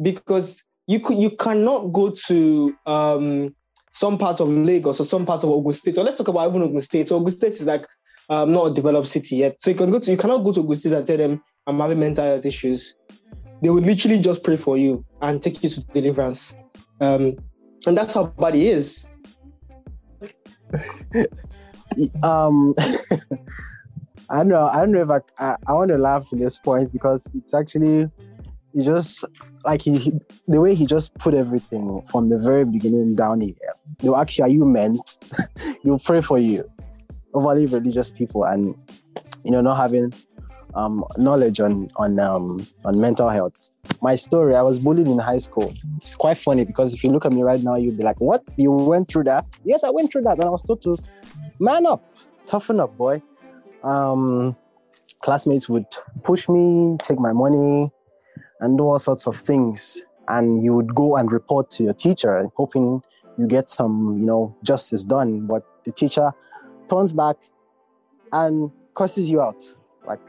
because 0.00 0.64
you 0.86 1.00
could 1.00 1.18
you 1.18 1.30
cannot 1.30 1.92
go 1.92 2.10
to 2.26 2.76
um, 2.86 3.54
some 3.92 4.18
parts 4.18 4.40
of 4.40 4.48
Lagos 4.48 5.00
or 5.00 5.04
some 5.04 5.24
parts 5.24 5.44
of 5.44 5.50
Ogun 5.50 5.72
State. 5.72 5.94
So 5.94 6.02
let's 6.02 6.18
talk 6.18 6.28
about 6.28 6.50
even 6.50 6.62
Ogun 6.62 6.80
State. 6.80 7.08
So 7.08 7.16
Ogun 7.16 7.30
State 7.30 7.52
is 7.52 7.66
like 7.66 7.86
um, 8.30 8.52
not 8.52 8.66
a 8.66 8.74
developed 8.74 9.06
city 9.06 9.36
yet. 9.36 9.60
So 9.60 9.70
you 9.70 9.76
can 9.76 9.90
go 9.90 10.00
to 10.00 10.10
you 10.10 10.16
cannot 10.16 10.38
go 10.38 10.52
to 10.52 10.60
Ogun 10.60 10.76
State 10.76 10.92
and 10.92 11.06
tell 11.06 11.18
them 11.18 11.42
I'm 11.66 11.78
having 11.78 12.00
mental 12.00 12.24
health 12.24 12.46
issues. 12.46 12.96
They 13.62 13.70
would 13.70 13.84
literally 13.84 14.20
just 14.20 14.42
pray 14.42 14.56
for 14.56 14.76
you 14.76 15.04
and 15.20 15.40
take 15.40 15.62
you 15.62 15.70
to 15.70 15.80
deliverance. 15.92 16.56
Um, 17.00 17.36
and 17.86 17.96
that's 17.96 18.14
how 18.14 18.24
bad 18.24 18.56
it 18.56 18.62
is. 18.62 19.08
um 22.22 22.74
I 24.30 24.38
don't 24.38 24.48
know. 24.48 24.64
I 24.64 24.78
don't 24.78 24.92
know 24.92 25.02
if 25.02 25.10
I 25.10 25.18
I, 25.38 25.56
I 25.68 25.72
want 25.74 25.90
to 25.90 25.98
laugh 25.98 26.26
at 26.32 26.38
this 26.38 26.58
point 26.58 26.90
because 26.92 27.30
it's 27.34 27.52
actually 27.52 28.08
he 28.72 28.84
just 28.84 29.24
like 29.64 29.82
he, 29.82 29.98
he, 29.98 30.12
the 30.48 30.60
way 30.60 30.74
he 30.74 30.86
just 30.86 31.14
put 31.16 31.34
everything 31.34 32.00
from 32.10 32.30
the 32.30 32.38
very 32.38 32.64
beginning 32.64 33.14
down 33.14 33.42
here. 33.42 33.54
They'll 33.98 34.24
you, 34.30 34.44
"Are 34.44 34.48
you 34.48 34.64
meant?" 34.64 35.18
You'll 35.84 35.98
pray 35.98 36.22
for 36.22 36.38
you. 36.38 36.64
Overly 37.34 37.66
religious 37.66 38.10
people 38.10 38.44
and 38.44 38.74
you 39.44 39.52
know 39.52 39.60
not 39.60 39.76
having 39.76 40.12
um, 40.74 41.04
knowledge 41.16 41.60
on 41.60 41.90
on 41.96 42.18
um, 42.18 42.66
on 42.84 43.00
mental 43.00 43.28
health. 43.28 43.52
My 44.00 44.14
story: 44.16 44.54
I 44.54 44.62
was 44.62 44.78
bullied 44.78 45.06
in 45.06 45.18
high 45.18 45.38
school. 45.38 45.72
It's 45.96 46.14
quite 46.14 46.38
funny 46.38 46.64
because 46.64 46.94
if 46.94 47.04
you 47.04 47.10
look 47.10 47.24
at 47.24 47.32
me 47.32 47.42
right 47.42 47.62
now, 47.62 47.76
you'd 47.76 47.98
be 47.98 48.04
like, 48.04 48.20
"What? 48.20 48.42
You 48.56 48.72
went 48.72 49.08
through 49.08 49.24
that?" 49.24 49.46
Yes, 49.64 49.84
I 49.84 49.90
went 49.90 50.12
through 50.12 50.22
that, 50.22 50.38
and 50.38 50.42
I 50.42 50.50
was 50.50 50.62
told 50.62 50.82
to 50.82 50.96
man 51.58 51.86
up, 51.86 52.02
toughen 52.46 52.80
up, 52.80 52.96
boy. 52.96 53.22
Um, 53.82 54.56
classmates 55.20 55.68
would 55.68 55.86
push 56.22 56.48
me, 56.48 56.96
take 57.00 57.18
my 57.18 57.32
money, 57.32 57.90
and 58.60 58.78
do 58.78 58.84
all 58.84 58.98
sorts 58.98 59.26
of 59.26 59.36
things. 59.36 60.02
And 60.28 60.62
you 60.62 60.74
would 60.74 60.94
go 60.94 61.16
and 61.16 61.30
report 61.32 61.70
to 61.72 61.84
your 61.84 61.94
teacher, 61.94 62.44
hoping 62.56 63.02
you 63.38 63.46
get 63.46 63.70
some, 63.70 64.18
you 64.20 64.26
know, 64.26 64.56
justice 64.62 65.04
done. 65.04 65.46
But 65.46 65.64
the 65.84 65.92
teacher 65.92 66.32
turns 66.88 67.12
back 67.12 67.36
and 68.32 68.70
curses 68.94 69.30
you 69.30 69.42
out, 69.42 69.62
like 70.06 70.20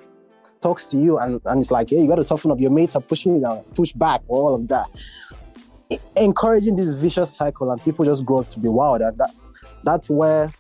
talks 0.64 0.90
to 0.92 0.98
you, 0.98 1.20
and, 1.20 1.40
and 1.46 1.62
it's 1.62 1.70
like, 1.70 1.90
hey, 1.90 2.02
you 2.02 2.08
got 2.08 2.16
to 2.16 2.24
toughen 2.24 2.50
up. 2.50 2.60
Your 2.60 2.72
mates 2.72 2.96
are 2.96 3.02
pushing 3.02 3.36
you 3.36 3.42
down, 3.42 3.64
push 3.76 3.92
back, 3.94 4.22
all 4.28 4.56
of 4.56 4.68
that. 4.70 4.90
encouraging 6.16 6.76
this 6.76 6.94
vicious 6.94 7.34
cycle, 7.34 7.72
and 7.72 7.82
people 7.84 8.06
just 8.06 8.26
grow 8.26 8.40
up 8.40 8.50
to 8.52 8.60
be 8.60 8.70
wild. 8.70 9.02
And 9.02 9.18
that, 9.18 9.34
that's 9.84 10.10
where, 10.10 10.52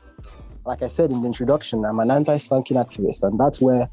like 0.65 0.81
I 0.81 0.87
said 0.87 1.11
in 1.11 1.21
the 1.21 1.27
introduction, 1.27 1.85
I'm 1.85 1.99
an 1.99 2.11
anti-spanking 2.11 2.77
activist, 2.77 3.23
and 3.23 3.39
that's 3.39 3.61
where 3.61 3.89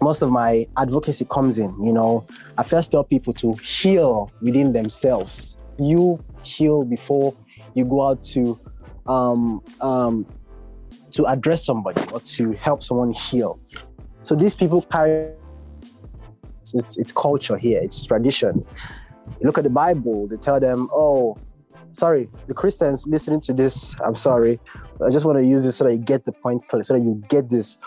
most 0.00 0.22
of 0.22 0.30
my 0.30 0.66
advocacy 0.76 1.26
comes 1.30 1.58
in. 1.58 1.74
You 1.80 1.92
know, 1.92 2.26
I 2.58 2.62
first 2.62 2.90
tell 2.90 3.04
people 3.04 3.32
to 3.34 3.54
heal 3.54 4.30
within 4.40 4.72
themselves. 4.72 5.56
You 5.78 6.22
heal 6.42 6.84
before 6.84 7.34
you 7.74 7.84
go 7.84 8.08
out 8.08 8.22
to 8.24 8.58
um, 9.06 9.62
um, 9.80 10.26
to 11.12 11.26
address 11.26 11.64
somebody 11.64 12.02
or 12.12 12.20
to 12.20 12.52
help 12.52 12.82
someone 12.82 13.12
heal. 13.12 13.58
So 14.26 14.34
these 14.34 14.56
people 14.56 14.82
carry 14.82 15.30
it's, 16.74 16.98
it's 16.98 17.12
culture 17.12 17.56
here, 17.56 17.80
it's 17.80 18.04
tradition. 18.04 18.66
You 19.40 19.46
look 19.46 19.56
at 19.56 19.62
the 19.62 19.70
Bible, 19.70 20.26
they 20.26 20.36
tell 20.36 20.58
them, 20.58 20.88
oh, 20.92 21.38
sorry, 21.92 22.28
the 22.48 22.54
Christians 22.54 23.06
listening 23.06 23.40
to 23.42 23.52
this, 23.52 23.94
I'm 24.04 24.16
sorry. 24.16 24.58
I 25.00 25.10
just 25.10 25.26
want 25.26 25.38
to 25.38 25.44
use 25.44 25.64
this 25.64 25.76
so 25.76 25.84
that 25.84 25.92
you 25.92 26.00
get 26.00 26.24
the 26.24 26.32
point 26.32 26.66
clear, 26.66 26.82
so 26.82 26.94
that 26.94 27.04
you 27.04 27.22
get 27.28 27.50
this 27.50 27.78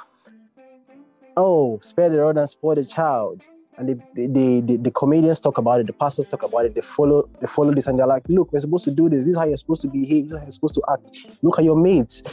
oh, 1.36 1.78
spare 1.82 2.08
the 2.08 2.22
rod 2.22 2.38
and 2.38 2.48
spoil 2.48 2.76
the 2.76 2.86
child. 2.86 3.46
And 3.78 3.90
the, 3.90 3.96
the, 4.14 4.62
the, 4.66 4.78
the, 4.78 4.92
comedians 4.92 5.42
talk 5.42 5.58
about 5.58 5.82
it, 5.82 5.88
the 5.88 5.94
pastors 5.94 6.26
talk 6.26 6.44
about 6.44 6.66
it, 6.66 6.74
they 6.74 6.82
follow 6.82 7.24
they 7.42 7.48
follow 7.48 7.74
this 7.74 7.88
and 7.88 8.00
they're 8.00 8.08
like, 8.08 8.24
look, 8.30 8.54
we're 8.54 8.62
supposed 8.62 8.86
to 8.86 8.92
do 8.92 9.10
this. 9.10 9.26
This 9.26 9.32
is 9.32 9.38
how 9.38 9.46
you're 9.46 9.58
supposed 9.58 9.82
to 9.82 9.90
behave, 9.90 10.24
this 10.24 10.32
is 10.32 10.38
how 10.38 10.44
you're 10.44 10.52
supposed 10.52 10.76
to 10.76 10.84
act. 10.90 11.18
Look 11.42 11.60
at 11.60 11.66
your 11.66 11.78
mates. 11.78 12.24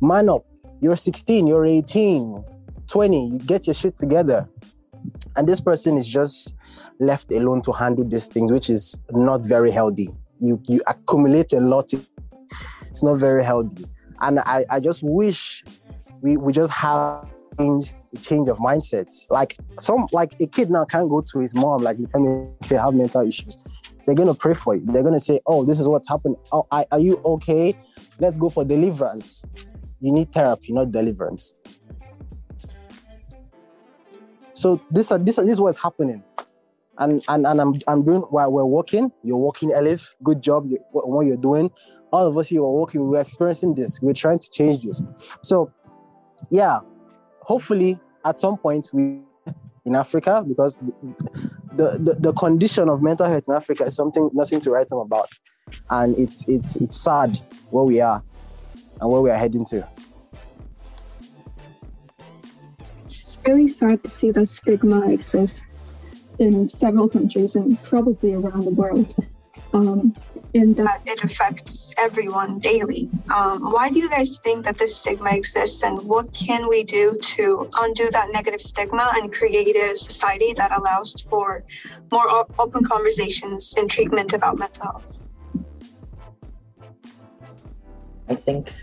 Man 0.00 0.30
up. 0.30 0.46
You're 0.80 0.96
16, 0.96 1.46
you're 1.46 1.64
18, 1.64 2.44
20, 2.92 3.28
you 3.28 3.38
get 3.38 3.66
your 3.66 3.72
shit 3.72 3.96
together. 3.96 4.46
And 5.36 5.48
this 5.48 5.62
person 5.62 5.96
is 5.96 6.06
just 6.06 6.54
left 7.00 7.32
alone 7.32 7.62
to 7.62 7.72
handle 7.72 8.04
these 8.04 8.28
things, 8.28 8.52
which 8.52 8.68
is 8.68 8.98
not 9.10 9.46
very 9.46 9.70
healthy. 9.70 10.10
You 10.38 10.60
you 10.68 10.82
accumulate 10.86 11.54
a 11.54 11.60
lot. 11.60 11.90
It's 12.90 13.02
not 13.02 13.14
very 13.14 13.42
healthy. 13.42 13.86
And 14.20 14.40
I, 14.40 14.66
I 14.68 14.78
just 14.78 15.02
wish 15.02 15.64
we, 16.20 16.36
we 16.36 16.52
just 16.52 16.70
have 16.70 17.26
change 17.58 17.94
a 18.14 18.18
change 18.18 18.50
of 18.50 18.58
mindset. 18.58 19.08
Like 19.30 19.56
some 19.78 20.06
like 20.12 20.34
a 20.38 20.46
kid 20.46 20.70
now 20.70 20.84
can't 20.84 21.08
go 21.08 21.22
to 21.22 21.38
his 21.38 21.54
mom 21.54 21.82
like 21.82 21.96
the 21.96 22.08
family 22.08 22.46
say 22.60 22.76
have 22.76 22.94
mental 22.94 23.26
issues. 23.26 23.56
They're 24.06 24.14
gonna 24.14 24.34
pray 24.34 24.52
for 24.52 24.74
you. 24.74 24.82
They're 24.84 25.02
gonna 25.02 25.20
say, 25.20 25.40
"Oh, 25.46 25.64
this 25.64 25.80
is 25.80 25.88
what's 25.88 26.08
happened. 26.08 26.36
Oh, 26.52 26.66
I, 26.70 26.84
are 26.92 27.00
you 27.00 27.22
okay? 27.24 27.74
Let's 28.18 28.36
go 28.36 28.50
for 28.50 28.66
deliverance." 28.66 29.44
You 30.02 30.10
need 30.10 30.32
therapy, 30.32 30.72
not 30.72 30.90
deliverance. 30.90 31.54
So 34.54 34.80
this 34.90 35.10
uh, 35.10 35.18
this 35.18 35.38
uh, 35.38 35.42
this 35.42 35.54
is 35.54 35.60
what's 35.60 35.80
happening, 35.80 36.22
and 36.98 37.22
and 37.28 37.46
and 37.46 37.60
I'm 37.60 37.74
I'm 37.88 38.04
doing 38.04 38.22
while 38.22 38.50
we're 38.52 38.64
working. 38.64 39.10
You're 39.22 39.38
working, 39.38 39.70
Elif. 39.70 40.12
Good 40.22 40.42
job. 40.42 40.68
What, 40.90 41.08
what 41.08 41.26
you're 41.26 41.36
doing. 41.36 41.70
All 42.12 42.26
of 42.26 42.36
us 42.36 42.48
here 42.48 42.60
are 42.60 42.70
working. 42.70 43.08
We're 43.08 43.20
experiencing 43.20 43.74
this. 43.74 44.00
We're 44.02 44.12
trying 44.12 44.38
to 44.40 44.50
change 44.50 44.82
this. 44.82 45.00
So, 45.42 45.72
yeah, 46.50 46.80
hopefully 47.40 47.98
at 48.24 48.38
some 48.38 48.58
point 48.58 48.90
we 48.92 49.20
in 49.84 49.96
Africa 49.96 50.44
because 50.46 50.78
the, 51.74 51.98
the, 51.98 52.16
the 52.20 52.32
condition 52.34 52.88
of 52.88 53.02
mental 53.02 53.26
health 53.26 53.44
in 53.48 53.54
Africa 53.54 53.84
is 53.84 53.96
something 53.96 54.30
nothing 54.32 54.60
to 54.60 54.70
write 54.70 54.88
home 54.90 55.06
about, 55.06 55.28
and 55.90 56.16
it's 56.18 56.46
it's 56.48 56.76
it's 56.76 56.96
sad 56.96 57.38
where 57.70 57.84
we 57.84 58.00
are 58.00 58.22
and 59.00 59.10
where 59.10 59.20
we 59.20 59.30
are 59.30 59.36
heading 59.36 59.64
to. 59.66 59.86
It's 63.04 63.38
really 63.46 63.68
sad 63.68 64.02
to 64.04 64.10
see 64.10 64.30
that 64.30 64.48
stigma 64.48 65.10
exists 65.10 65.94
in 66.38 66.68
several 66.68 67.08
countries 67.08 67.56
and 67.56 67.80
probably 67.82 68.34
around 68.34 68.64
the 68.64 68.70
world. 68.70 69.14
Um, 69.72 70.14
in 70.54 70.74
that 70.74 71.00
it 71.06 71.24
affects 71.24 71.94
everyone 71.96 72.58
daily. 72.58 73.08
Um, 73.34 73.72
why 73.72 73.88
do 73.88 73.98
you 73.98 74.10
guys 74.10 74.38
think 74.38 74.64
that 74.66 74.76
this 74.76 74.96
stigma 74.96 75.30
exists, 75.30 75.82
and 75.82 75.98
what 76.02 76.32
can 76.34 76.68
we 76.68 76.84
do 76.84 77.18
to 77.36 77.70
undo 77.80 78.10
that 78.10 78.30
negative 78.32 78.60
stigma 78.60 79.12
and 79.14 79.32
create 79.32 79.74
a 79.76 79.96
society 79.96 80.52
that 80.58 80.76
allows 80.76 81.14
for 81.30 81.64
more 82.10 82.28
op- 82.28 82.52
open 82.58 82.84
conversations 82.84 83.74
and 83.78 83.90
treatment 83.90 84.34
about 84.34 84.58
mental 84.58 84.84
health? 84.84 85.22
I 88.28 88.34
think 88.34 88.74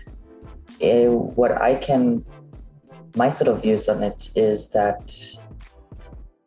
uh, 0.82 1.10
what 1.38 1.52
I 1.52 1.76
can, 1.76 2.24
my 3.16 3.28
sort 3.28 3.48
of 3.48 3.62
views 3.62 3.88
on 3.88 4.02
it 4.02 4.30
is 4.34 4.70
that 4.70 5.12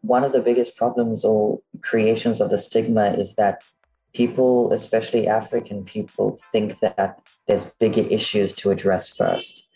one 0.02 0.24
of 0.24 0.34
the 0.34 0.42
biggest 0.42 0.76
problems 0.76 1.24
or 1.24 1.62
creations 1.82 2.42
of 2.42 2.50
the 2.50 2.58
stigma 2.58 3.14
is 3.14 3.36
that 3.36 3.62
people, 4.14 4.72
especially 4.72 5.28
African 5.28 5.84
people, 5.84 6.38
think 6.52 6.80
that 6.80 7.20
there's 7.48 7.74
bigger 7.76 8.02
issues 8.10 8.54
to 8.56 8.72
address 8.72 9.16
first, 9.16 9.68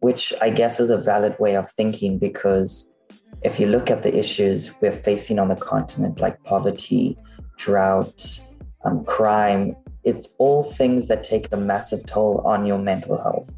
which 0.00 0.34
I 0.40 0.50
guess 0.50 0.80
is 0.80 0.90
a 0.90 0.96
valid 0.96 1.38
way 1.38 1.54
of 1.54 1.70
thinking 1.70 2.18
because 2.18 2.94
if 3.42 3.60
you 3.60 3.66
look 3.66 3.90
at 3.90 4.02
the 4.02 4.16
issues 4.16 4.74
we're 4.80 4.92
facing 4.92 5.38
on 5.38 5.48
the 5.48 5.56
continent, 5.56 6.20
like 6.20 6.42
poverty, 6.44 7.16
drought, 7.56 8.40
um, 8.84 9.04
crime, 9.04 9.76
it's 10.04 10.28
all 10.38 10.62
things 10.62 11.08
that 11.08 11.22
take 11.22 11.48
a 11.52 11.56
massive 11.56 12.04
toll 12.06 12.40
on 12.46 12.66
your 12.66 12.78
mental 12.78 13.20
health. 13.22 13.50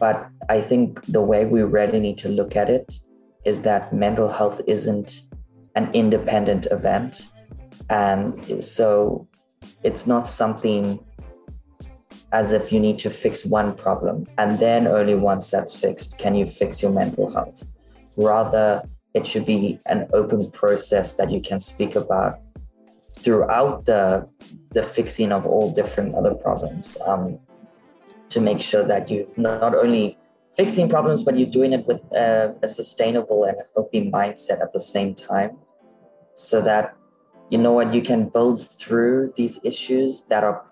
But 0.00 0.28
I 0.48 0.60
think 0.62 1.04
the 1.06 1.20
way 1.20 1.44
we 1.44 1.62
really 1.62 2.00
need 2.00 2.18
to 2.18 2.28
look 2.28 2.56
at 2.56 2.70
it 2.70 2.94
is 3.44 3.62
that 3.62 3.92
mental 3.92 4.28
health 4.28 4.60
isn't 4.66 5.20
an 5.76 5.90
independent 5.92 6.66
event. 6.70 7.30
And 7.90 8.64
so 8.64 9.28
it's 9.84 10.06
not 10.06 10.26
something 10.26 10.98
as 12.32 12.52
if 12.52 12.72
you 12.72 12.80
need 12.80 12.98
to 13.00 13.10
fix 13.10 13.44
one 13.44 13.74
problem. 13.74 14.26
And 14.38 14.58
then 14.58 14.86
only 14.86 15.14
once 15.14 15.50
that's 15.50 15.78
fixed 15.78 16.18
can 16.18 16.34
you 16.34 16.46
fix 16.46 16.82
your 16.82 16.92
mental 16.92 17.30
health. 17.32 17.66
Rather, 18.16 18.82
it 19.14 19.26
should 19.26 19.44
be 19.44 19.78
an 19.86 20.08
open 20.12 20.50
process 20.50 21.12
that 21.14 21.30
you 21.30 21.40
can 21.40 21.60
speak 21.60 21.96
about 21.96 22.38
throughout 23.18 23.84
the 23.84 24.26
the 24.72 24.82
fixing 24.82 25.32
of 25.32 25.44
all 25.44 25.72
different 25.72 26.14
other 26.14 26.32
problems 26.32 26.96
um, 27.06 27.38
to 28.30 28.40
make 28.40 28.60
sure 28.60 28.84
that 28.84 29.10
you're 29.10 29.26
not 29.36 29.74
only 29.74 30.16
fixing 30.52 30.88
problems 30.88 31.22
but 31.22 31.36
you're 31.36 31.48
doing 31.48 31.72
it 31.72 31.86
with 31.86 32.00
a, 32.12 32.54
a 32.62 32.68
sustainable 32.68 33.44
and 33.44 33.56
healthy 33.74 34.10
mindset 34.10 34.60
at 34.60 34.72
the 34.72 34.80
same 34.80 35.14
time 35.14 35.56
so 36.34 36.60
that 36.60 36.96
you 37.50 37.58
know 37.58 37.72
what 37.72 37.92
you 37.92 38.02
can 38.02 38.28
build 38.28 38.60
through 38.60 39.32
these 39.36 39.60
issues 39.64 40.22
that 40.22 40.42
are 40.42 40.64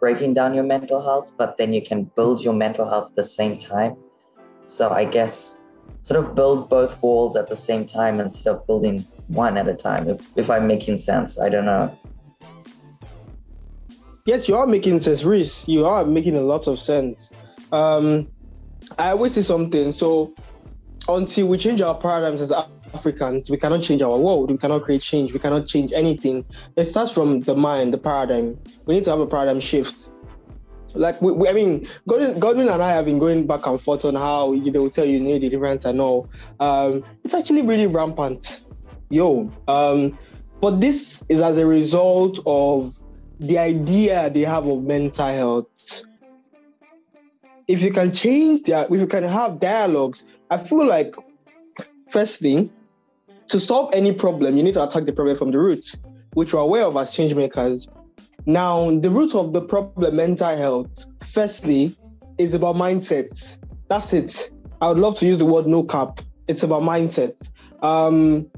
breaking 0.00 0.34
down 0.34 0.54
your 0.54 0.64
mental 0.64 1.02
health 1.02 1.32
but 1.36 1.56
then 1.56 1.72
you 1.72 1.82
can 1.82 2.04
build 2.16 2.42
your 2.42 2.54
mental 2.54 2.88
health 2.88 3.10
at 3.10 3.16
the 3.16 3.22
same 3.22 3.58
time. 3.58 3.96
So 4.64 4.90
i 4.90 5.04
guess 5.04 5.58
sort 6.00 6.24
of 6.24 6.34
build 6.34 6.68
both 6.68 7.00
walls 7.02 7.36
at 7.36 7.48
the 7.48 7.56
same 7.56 7.86
time 7.86 8.18
instead 8.18 8.52
of 8.54 8.66
building 8.66 9.00
one 9.28 9.56
at 9.56 9.68
a 9.68 9.74
time 9.74 10.08
if, 10.08 10.26
if 10.36 10.50
i'm 10.50 10.66
making 10.66 10.96
sense. 10.96 11.40
I 11.40 11.48
don't 11.48 11.64
know 11.64 11.96
yes 14.24 14.48
you 14.48 14.56
are 14.56 14.66
making 14.66 15.00
sense 15.00 15.24
reese. 15.24 15.68
You 15.68 15.86
are 15.86 16.04
making 16.04 16.36
a 16.36 16.42
lot 16.42 16.66
of 16.66 16.78
sense. 16.78 17.30
Um 17.72 18.28
i 18.98 19.10
always 19.10 19.34
say 19.34 19.42
something. 19.42 19.92
So 19.92 20.34
until 21.08 21.48
we 21.48 21.58
change 21.58 21.80
our 21.80 21.94
paradigms 21.94 22.40
as 22.40 22.52
africans 22.94 23.50
we 23.50 23.56
cannot 23.56 23.82
change 23.82 24.02
our 24.02 24.16
world. 24.16 24.50
We 24.50 24.58
cannot 24.58 24.82
create 24.82 25.02
change. 25.02 25.32
We 25.32 25.38
cannot 25.38 25.66
change 25.66 25.92
anything. 25.92 26.44
It 26.76 26.84
starts 26.86 27.10
from 27.10 27.40
the 27.40 27.56
mind 27.56 27.92
the 27.92 27.98
paradigm. 27.98 28.58
We 28.86 28.94
need 28.94 29.04
to 29.04 29.10
have 29.10 29.20
a 29.20 29.26
paradigm 29.26 29.60
shift. 29.60 30.08
Like 30.94 31.20
we, 31.22 31.32
we, 31.32 31.48
I 31.48 31.52
mean, 31.52 31.86
Godwin, 32.06 32.38
Godwin 32.38 32.68
and 32.68 32.82
I 32.82 32.90
have 32.90 33.06
been 33.06 33.18
going 33.18 33.46
back 33.46 33.66
and 33.66 33.80
forth 33.80 34.04
on 34.04 34.14
how 34.14 34.54
they 34.54 34.78
will 34.78 34.90
tell 34.90 35.06
you 35.06 35.20
need 35.20 35.40
the 35.40 35.48
difference 35.48 35.84
and 35.84 36.00
all. 36.00 36.28
Um, 36.60 37.04
it's 37.24 37.34
actually 37.34 37.62
really 37.62 37.86
rampant, 37.86 38.60
yo. 39.10 39.50
Um, 39.68 40.18
but 40.60 40.80
this 40.80 41.24
is 41.28 41.40
as 41.40 41.58
a 41.58 41.66
result 41.66 42.40
of 42.46 42.94
the 43.40 43.58
idea 43.58 44.30
they 44.30 44.42
have 44.42 44.66
of 44.66 44.82
mental 44.84 45.26
health. 45.26 46.02
If 47.68 47.82
you 47.82 47.92
can 47.92 48.12
change 48.12 48.64
that, 48.64 48.90
if 48.90 49.00
you 49.00 49.06
can 49.06 49.24
have 49.24 49.60
dialogues, 49.60 50.24
I 50.50 50.58
feel 50.58 50.86
like, 50.86 51.14
first 52.08 52.40
thing 52.40 52.70
to 53.48 53.60
solve 53.60 53.90
any 53.92 54.12
problem, 54.12 54.56
you 54.56 54.62
need 54.62 54.74
to 54.74 54.84
attack 54.84 55.04
the 55.04 55.12
problem 55.12 55.36
from 55.36 55.50
the 55.50 55.58
root, 55.58 55.96
which 56.34 56.52
we're 56.52 56.60
aware 56.60 56.84
of 56.84 56.96
as 56.96 57.14
change 57.14 57.34
makers. 57.34 57.88
Now, 58.46 58.90
the 58.90 59.10
root 59.10 59.34
of 59.34 59.52
the 59.52 59.60
problem, 59.60 60.16
mental 60.16 60.56
health, 60.56 61.06
firstly, 61.20 61.96
is 62.38 62.54
about 62.54 62.76
mindset. 62.76 63.58
That's 63.88 64.12
it. 64.12 64.50
I 64.80 64.88
would 64.88 64.98
love 64.98 65.16
to 65.18 65.26
use 65.26 65.38
the 65.38 65.46
word 65.46 65.66
no 65.66 65.84
cap. 65.84 66.20
It's 66.48 66.62
about 66.62 66.82
mindset. 66.82 67.34
Um, 67.82 68.50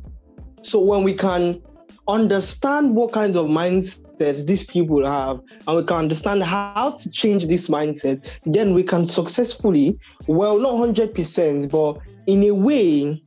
so 0.63 0.81
when 0.81 1.03
we 1.03 1.13
can 1.13 1.63
understand 2.09 2.95
what 2.95 3.13
kind 3.13 3.37
of 3.37 3.47
mindset 3.47 3.99
these 4.19 4.65
people 4.65 5.05
have, 5.07 5.41
and 5.67 5.77
we 5.77 5.85
can 5.85 5.97
understand 5.97 6.43
how 6.43 6.97
to 7.01 7.11
change 7.11 7.47
this 7.47 7.69
mindset, 7.69 8.39
then 8.45 8.75
we 8.75 8.83
can 8.83 9.05
successfully, 9.07 9.99
well, 10.27 10.59
not 10.59 10.75
100%, 10.75 11.71
but 11.71 11.99
in 12.27 12.45
a 12.45 12.53
way, 12.53 13.23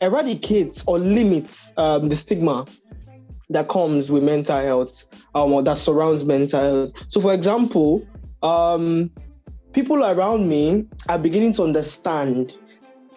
eradicate 0.00 0.82
or 0.86 0.98
limit 0.98 1.46
um, 1.76 2.08
the 2.08 2.16
stigma 2.16 2.66
that 3.50 3.68
comes 3.68 4.10
with 4.10 4.22
mental 4.22 4.60
health 4.60 5.04
um, 5.34 5.52
or 5.52 5.62
that 5.62 5.76
surrounds 5.76 6.24
mental 6.24 6.60
health. 6.60 7.06
So, 7.08 7.20
for 7.20 7.32
example, 7.32 8.06
um, 8.42 9.10
people 9.72 10.04
around 10.04 10.48
me 10.48 10.86
are 11.08 11.18
beginning 11.18 11.54
to 11.54 11.64
understand 11.64 12.54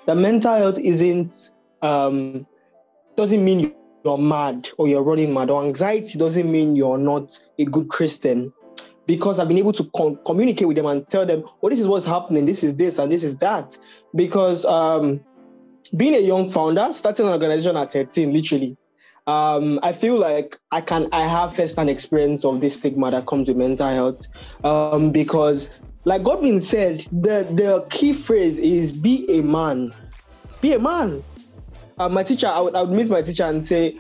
that 0.06 0.16
mental 0.16 0.56
health 0.56 0.80
isn't 0.80 1.52
um, 1.82 2.46
doesn't 3.16 3.44
mean 3.44 3.74
you're 4.04 4.18
mad 4.18 4.70
or 4.78 4.88
you're 4.88 5.04
running 5.04 5.34
mad 5.34 5.50
or 5.50 5.64
anxiety 5.64 6.18
doesn't 6.18 6.52
mean 6.52 6.76
you're 6.76 6.98
not 6.98 7.40
a 7.60 7.66
good 7.66 7.90
Christian 7.90 8.54
because 9.06 9.40
I've 9.40 9.48
been 9.48 9.58
able 9.58 9.74
to 9.74 9.90
com- 9.96 10.20
communicate 10.26 10.68
with 10.68 10.78
them 10.78 10.86
and 10.86 11.08
tell 11.08 11.26
them, 11.26 11.44
oh, 11.62 11.70
this 11.70 11.80
is 11.80 11.88
what's 11.88 12.06
happening, 12.06 12.46
this 12.46 12.64
is 12.64 12.76
this 12.76 12.98
and 13.00 13.12
this 13.12 13.24
is 13.24 13.38
that. 13.38 13.78
Because 14.16 14.66
um, 14.66 15.22
being 15.96 16.16
a 16.16 16.20
young 16.20 16.50
founder, 16.50 16.90
starting 16.94 17.26
an 17.26 17.34
organization 17.34 17.76
at 17.78 17.92
13, 17.92 18.32
literally, 18.32 18.78
um, 19.28 19.80
I 19.84 19.94
feel 19.94 20.18
like 20.18 20.58
I 20.72 20.82
can 20.82 21.08
I 21.12 21.22
have 21.22 21.56
first-hand 21.56 21.90
experience 21.90 22.44
of 22.44 22.60
this 22.60 22.76
stigma 22.76 23.12
that 23.12 23.28
comes 23.28 23.48
with 23.48 23.58
mental 23.58 23.88
health 23.88 24.28
um, 24.64 25.12
because, 25.12 25.70
like 26.06 26.24
Godwin 26.24 26.60
said, 26.60 27.06
the 27.12 27.48
the 27.52 27.86
key 27.92 28.14
phrase 28.14 28.58
is 28.58 28.92
"be 28.92 29.26
a 29.30 29.44
man." 29.44 29.94
Be 30.60 30.74
a 30.74 30.80
man. 30.80 31.24
Uh, 32.02 32.10
my 32.10 32.24
teacher, 32.24 32.48
I 32.48 32.60
would, 32.60 32.74
I 32.74 32.82
would 32.82 32.90
meet 32.90 33.10
my 33.10 33.22
teacher 33.22 33.44
and 33.44 33.66
say, 33.66 34.00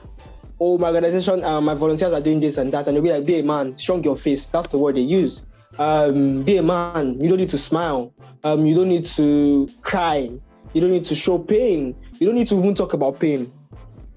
"Oh, 0.59 0.79
my 0.79 0.87
organization, 0.87 1.43
uh, 1.43 1.61
my 1.61 1.75
volunteers 1.75 2.13
are 2.13 2.19
doing 2.19 2.39
this 2.39 2.57
and 2.57 2.73
that," 2.73 2.87
and 2.87 2.97
they'll 2.97 3.03
be 3.03 3.11
like, 3.11 3.27
"Be 3.27 3.37
a 3.39 3.43
man, 3.43 3.77
strong 3.77 4.03
your 4.03 4.17
face." 4.17 4.47
That's 4.47 4.69
the 4.69 4.79
word 4.79 4.95
they 4.95 5.01
use. 5.01 5.43
Um, 5.77 6.41
be 6.41 6.57
a 6.57 6.63
man. 6.63 7.21
You 7.21 7.29
don't 7.29 7.37
need 7.37 7.51
to 7.51 7.59
smile. 7.59 8.11
Um, 8.43 8.65
you 8.65 8.73
don't 8.73 8.89
need 8.89 9.05
to 9.17 9.69
cry. 9.83 10.31
You 10.73 10.81
don't 10.81 10.89
need 10.89 11.05
to 11.05 11.15
show 11.15 11.37
pain. 11.37 11.95
You 12.19 12.25
don't 12.25 12.35
need 12.35 12.47
to 12.47 12.57
even 12.57 12.73
talk 12.73 12.93
about 12.93 13.19
pain 13.19 13.53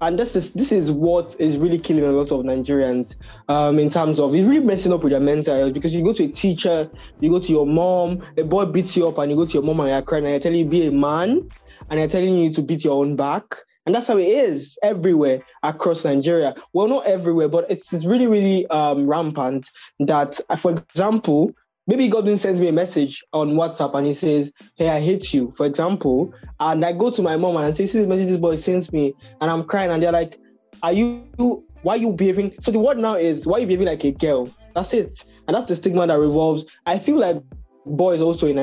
and 0.01 0.19
this 0.19 0.35
is 0.35 0.51
this 0.53 0.71
is 0.71 0.91
what 0.91 1.35
is 1.39 1.57
really 1.57 1.79
killing 1.79 2.03
a 2.03 2.11
lot 2.11 2.31
of 2.31 2.41
Nigerians 2.41 3.15
um, 3.47 3.79
in 3.79 3.89
terms 3.89 4.19
of 4.19 4.35
it's 4.35 4.47
really 4.47 4.63
messing 4.63 4.91
up 4.91 5.03
with 5.03 5.11
their 5.11 5.21
mental 5.21 5.55
health 5.55 5.73
because 5.73 5.95
you 5.95 6.03
go 6.03 6.13
to 6.13 6.25
a 6.25 6.27
teacher, 6.27 6.89
you 7.21 7.29
go 7.29 7.39
to 7.39 7.51
your 7.51 7.65
mom, 7.65 8.21
a 8.37 8.43
boy 8.43 8.65
beats 8.65 8.97
you 8.97 9.07
up, 9.07 9.17
and 9.17 9.31
you 9.31 9.37
go 9.37 9.45
to 9.45 9.53
your 9.53 9.63
mom 9.63 9.79
and 9.79 9.89
you're 9.89 10.01
crying 10.01 10.25
and 10.25 10.31
you're 10.31 10.39
telling 10.39 10.59
you 10.59 10.65
be 10.65 10.87
a 10.87 10.91
man, 10.91 11.49
and 11.89 11.99
they're 11.99 12.07
telling 12.07 12.35
you 12.35 12.51
to 12.51 12.61
beat 12.61 12.83
your 12.83 12.99
own 12.99 13.15
back. 13.15 13.55
And 13.85 13.93
that's 13.93 14.07
how 14.07 14.17
it 14.17 14.27
is 14.27 14.77
everywhere 14.81 15.41
across 15.63 16.03
Nigeria. 16.03 16.55
Well, 16.73 16.87
not 16.87 17.05
everywhere, 17.05 17.47
but 17.47 17.69
it's 17.69 17.93
really, 18.05 18.27
really 18.27 18.65
um, 18.67 19.07
rampant 19.07 19.69
that, 19.99 20.39
for 20.57 20.71
example, 20.71 21.51
maybe 21.87 22.07
Godwin 22.07 22.37
sends 22.37 22.59
me 22.59 22.67
a 22.67 22.71
message 22.71 23.23
on 23.33 23.51
WhatsApp 23.51 23.93
and 23.93 24.07
he 24.07 24.13
says, 24.13 24.51
Hey, 24.75 24.89
I 24.89 24.99
hate 24.99 25.33
you, 25.33 25.51
for 25.51 25.65
example. 25.65 26.33
And 26.59 26.83
I 26.83 26.93
go 26.93 27.11
to 27.11 27.21
my 27.21 27.37
mom 27.37 27.57
and 27.57 27.65
I 27.65 27.71
say, 27.71 27.85
this 27.85 28.07
message 28.07 28.27
this 28.27 28.37
boy 28.37 28.55
sends 28.55 28.91
me, 28.91 29.13
and 29.41 29.51
I'm 29.51 29.63
crying, 29.63 29.91
and 29.91 30.01
they're 30.01 30.11
like, 30.11 30.39
Are 30.81 30.93
you 30.93 31.65
why 31.83 31.93
are 31.93 31.97
you 31.97 32.13
behaving? 32.13 32.55
So 32.61 32.71
the 32.71 32.79
word 32.79 32.97
now 32.97 33.13
is 33.13 33.45
why 33.45 33.57
are 33.57 33.59
you 33.59 33.67
behaving 33.67 33.85
like 33.85 34.03
a 34.03 34.11
girl? 34.11 34.49
That's 34.73 34.91
it. 34.93 35.23
And 35.47 35.55
that's 35.55 35.67
the 35.67 35.75
stigma 35.75 36.07
that 36.07 36.17
revolves. 36.17 36.65
I 36.87 36.97
feel 36.97 37.19
like 37.19 37.37
boys 37.85 38.21
also 38.21 38.47
in 38.47 38.57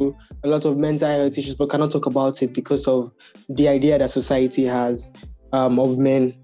a, 0.00 0.48
lot 0.48 0.64
of 0.64 0.76
mental 0.76 1.08
health 1.08 1.38
issues, 1.38 1.54
but 1.54 1.70
cannot 1.70 1.90
talk 1.90 2.06
about 2.06 2.42
it 2.42 2.52
because 2.52 2.86
of 2.86 3.12
the 3.48 3.68
idea 3.68 3.98
that 3.98 4.10
society 4.10 4.64
has 4.64 5.10
um, 5.52 5.78
of 5.78 5.98
men. 5.98 6.34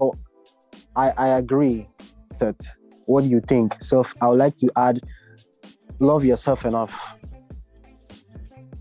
Oh, 0.00 0.14
I, 0.96 1.12
I 1.16 1.28
agree 1.28 1.88
that 2.38 2.56
what 3.06 3.24
you 3.24 3.40
think? 3.40 3.76
So 3.82 4.04
I 4.20 4.28
would 4.28 4.38
like 4.38 4.56
to 4.58 4.70
add 4.76 5.00
love 5.98 6.24
yourself 6.24 6.64
enough. 6.64 7.16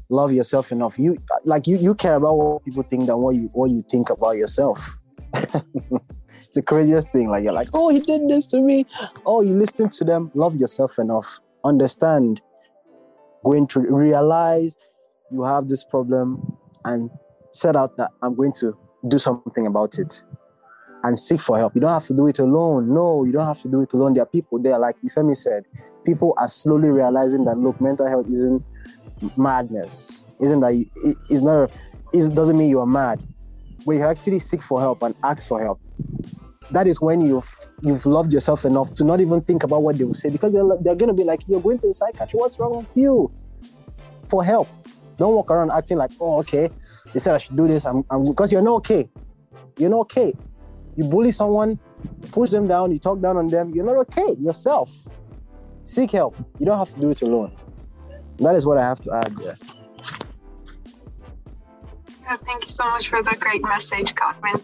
Love 0.09 0.31
yourself 0.31 0.71
enough. 0.71 0.99
You 0.99 1.17
like 1.45 1.65
you 1.67 1.77
you 1.77 1.95
care 1.95 2.15
about 2.15 2.35
what 2.35 2.65
people 2.65 2.83
think 2.83 3.07
than 3.07 3.17
what 3.17 3.35
you 3.35 3.49
what 3.53 3.71
you 3.71 3.81
think 3.89 4.09
about 4.09 4.37
yourself. 4.37 4.97
it's 5.33 6.53
the 6.53 6.61
craziest 6.61 7.11
thing. 7.11 7.29
Like 7.29 7.43
you're 7.43 7.53
like, 7.53 7.69
oh, 7.73 7.89
he 7.89 7.99
did 7.99 8.27
this 8.29 8.45
to 8.47 8.61
me. 8.61 8.85
Oh, 9.25 9.41
you 9.41 9.53
listen 9.53 9.89
to 9.89 10.03
them. 10.03 10.31
Love 10.35 10.55
yourself 10.55 10.99
enough. 10.99 11.39
Understand. 11.63 12.41
Going 13.43 13.67
to 13.67 13.79
realize 13.81 14.77
you 15.31 15.43
have 15.43 15.67
this 15.67 15.83
problem 15.83 16.57
and 16.85 17.09
set 17.51 17.75
out 17.75 17.97
that 17.97 18.11
I'm 18.21 18.35
going 18.35 18.53
to 18.59 18.77
do 19.07 19.17
something 19.17 19.67
about 19.67 19.99
it 19.99 20.21
and 21.03 21.17
seek 21.19 21.41
for 21.41 21.57
help. 21.57 21.73
You 21.75 21.81
don't 21.81 21.91
have 21.91 22.03
to 22.03 22.13
do 22.13 22.27
it 22.27 22.39
alone. 22.39 22.93
No, 22.93 23.25
you 23.25 23.31
don't 23.31 23.45
have 23.45 23.61
to 23.63 23.67
do 23.69 23.81
it 23.81 23.93
alone. 23.93 24.13
There 24.13 24.23
are 24.23 24.27
people 24.27 24.59
there, 24.59 24.79
like 24.79 24.95
Ifemi 25.01 25.35
said, 25.35 25.65
people 26.05 26.33
are 26.37 26.47
slowly 26.47 26.89
realizing 26.89 27.45
that 27.45 27.57
look, 27.57 27.79
mental 27.81 28.07
health 28.07 28.27
isn't 28.27 28.63
madness. 29.37 30.25
Isn't 30.41 30.59
that 30.61 30.73
it's 31.29 31.41
not 31.41 31.71
it 32.13 32.35
doesn't 32.35 32.57
mean 32.57 32.69
you're 32.69 32.85
mad. 32.85 33.23
where 33.85 33.97
you 33.97 34.03
actually 34.05 34.39
seek 34.39 34.61
for 34.61 34.79
help 34.79 35.01
and 35.03 35.15
ask 35.23 35.47
for 35.47 35.61
help. 35.61 35.79
That 36.73 36.87
is 36.87 36.99
when 36.99 37.21
you've 37.21 37.55
you've 37.81 38.03
loved 38.07 38.33
yourself 38.33 38.65
enough 38.65 38.95
to 38.95 39.03
not 39.03 39.21
even 39.21 39.41
think 39.41 39.63
about 39.63 39.83
what 39.83 39.95
they 39.97 40.05
will 40.05 40.15
say 40.15 40.29
because 40.29 40.51
they're, 40.51 40.65
they're 40.81 40.95
going 40.95 41.09
to 41.09 41.13
be 41.13 41.23
like, 41.23 41.41
you're 41.47 41.61
going 41.61 41.77
to 41.77 41.87
the 41.87 41.93
psychiatrist. 41.93 42.33
What's 42.33 42.57
wrong 42.59 42.77
with 42.77 42.87
you? 42.95 43.31
For 44.27 44.43
help. 44.43 44.67
Don't 45.17 45.35
walk 45.35 45.51
around 45.51 45.71
acting 45.71 45.97
like, 45.97 46.09
oh, 46.19 46.39
okay. 46.39 46.69
They 47.13 47.19
said 47.19 47.35
I 47.35 47.37
should 47.37 47.55
do 47.55 47.67
this. 47.67 47.85
I'm, 47.85 48.03
because 48.25 48.51
you're 48.51 48.63
not 48.63 48.77
okay. 48.77 49.07
You're 49.77 49.91
not 49.91 49.99
okay. 50.01 50.33
You 50.95 51.03
bully 51.03 51.31
someone, 51.31 51.79
push 52.31 52.49
them 52.49 52.67
down, 52.67 52.91
you 52.91 52.97
talk 52.97 53.21
down 53.21 53.37
on 53.37 53.49
them. 53.49 53.71
You're 53.73 53.85
not 53.85 53.97
okay 53.97 54.33
yourself. 54.39 54.89
Seek 55.85 56.11
help. 56.11 56.35
You 56.59 56.65
don't 56.65 56.79
have 56.79 56.89
to 56.89 56.99
do 56.99 57.11
it 57.11 57.21
alone. 57.21 57.55
That 58.37 58.55
is 58.55 58.65
what 58.65 58.79
I 58.79 58.83
have 58.83 58.99
to 59.01 59.13
add 59.13 59.35
there. 59.37 59.57
Yeah, 62.23 62.37
thank 62.37 62.63
you 62.63 62.69
so 62.69 62.85
much 62.89 63.09
for 63.09 63.21
the 63.21 63.35
great 63.37 63.63
message, 63.63 64.15
Godwin. 64.15 64.61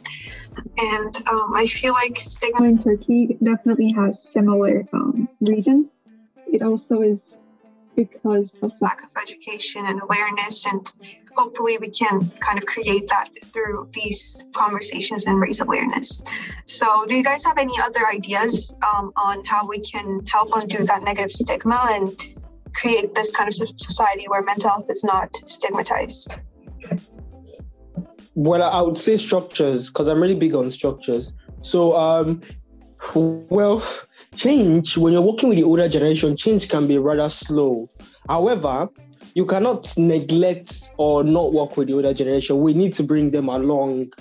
And 0.78 1.14
um, 1.28 1.54
I 1.54 1.66
feel 1.68 1.94
like 1.94 2.18
stigma 2.18 2.66
in 2.66 2.82
Turkey 2.82 3.38
definitely 3.44 3.92
has 3.92 4.24
similar 4.24 4.88
um, 4.94 5.28
reasons. 5.42 6.04
It 6.48 6.62
also 6.62 7.02
is 7.02 7.36
because 7.98 8.58
of 8.62 8.72
lack 8.80 9.04
of 9.04 9.10
education 9.22 9.86
and 9.86 10.02
awareness, 10.02 10.66
and 10.66 10.90
hopefully 11.36 11.78
we 11.82 11.90
can 11.90 12.32
kind 12.40 12.58
of 12.58 12.66
create 12.66 13.08
that 13.10 13.28
through 13.44 13.90
these 13.94 14.46
conversations 14.54 15.26
and 15.26 15.38
raise 15.42 15.60
awareness. 15.60 16.24
So, 16.66 17.06
do 17.06 17.16
you 17.16 17.24
guys 17.24 17.44
have 17.44 17.58
any 17.58 17.78
other 17.82 18.08
ideas 18.08 18.74
um, 18.82 19.12
on 19.18 19.44
how 19.44 19.68
we 19.68 19.80
can 19.80 20.26
help 20.28 20.50
undo 20.56 20.86
that 20.86 21.04
negative 21.04 21.34
stigma 21.34 21.90
and 21.92 22.18
create 22.74 23.14
this 23.16 23.36
kind 23.36 23.50
of 23.50 23.54
society 23.54 24.26
where 24.30 24.44
mental 24.44 24.70
health 24.70 24.90
is 24.90 25.04
not 25.04 25.30
stigmatized? 25.46 26.34
Well, 28.40 28.64
I 28.64 28.82
would 28.82 28.98
say 28.98 29.18
structures 29.18 29.90
because 29.90 30.08
I'm 30.08 30.22
really 30.22 30.34
big 30.34 30.56
on 30.56 30.72
structures. 30.72 31.34
So, 31.60 31.94
um, 31.98 32.40
well, 33.14 33.84
change 34.34 34.96
when 34.96 35.12
you're 35.12 35.22
working 35.22 35.50
with 35.50 35.58
the 35.58 35.66
older 35.66 35.90
generation, 35.90 36.38
change 36.38 36.70
can 36.70 36.88
be 36.88 36.98
rather 36.98 37.28
slow. 37.28 37.90
However, 38.30 38.88
you 39.36 39.46
cannot 39.46 39.94
neglect 39.98 40.90
or 40.96 41.26
not 41.26 41.52
work 41.52 41.76
with 41.76 41.90
the 41.90 41.96
older 41.96 42.14
generation. 42.14 42.62
We 42.62 42.74
need 42.74 42.94
to 42.94 43.04
bring 43.04 43.32
them 43.32 43.50
along. 43.50 44.14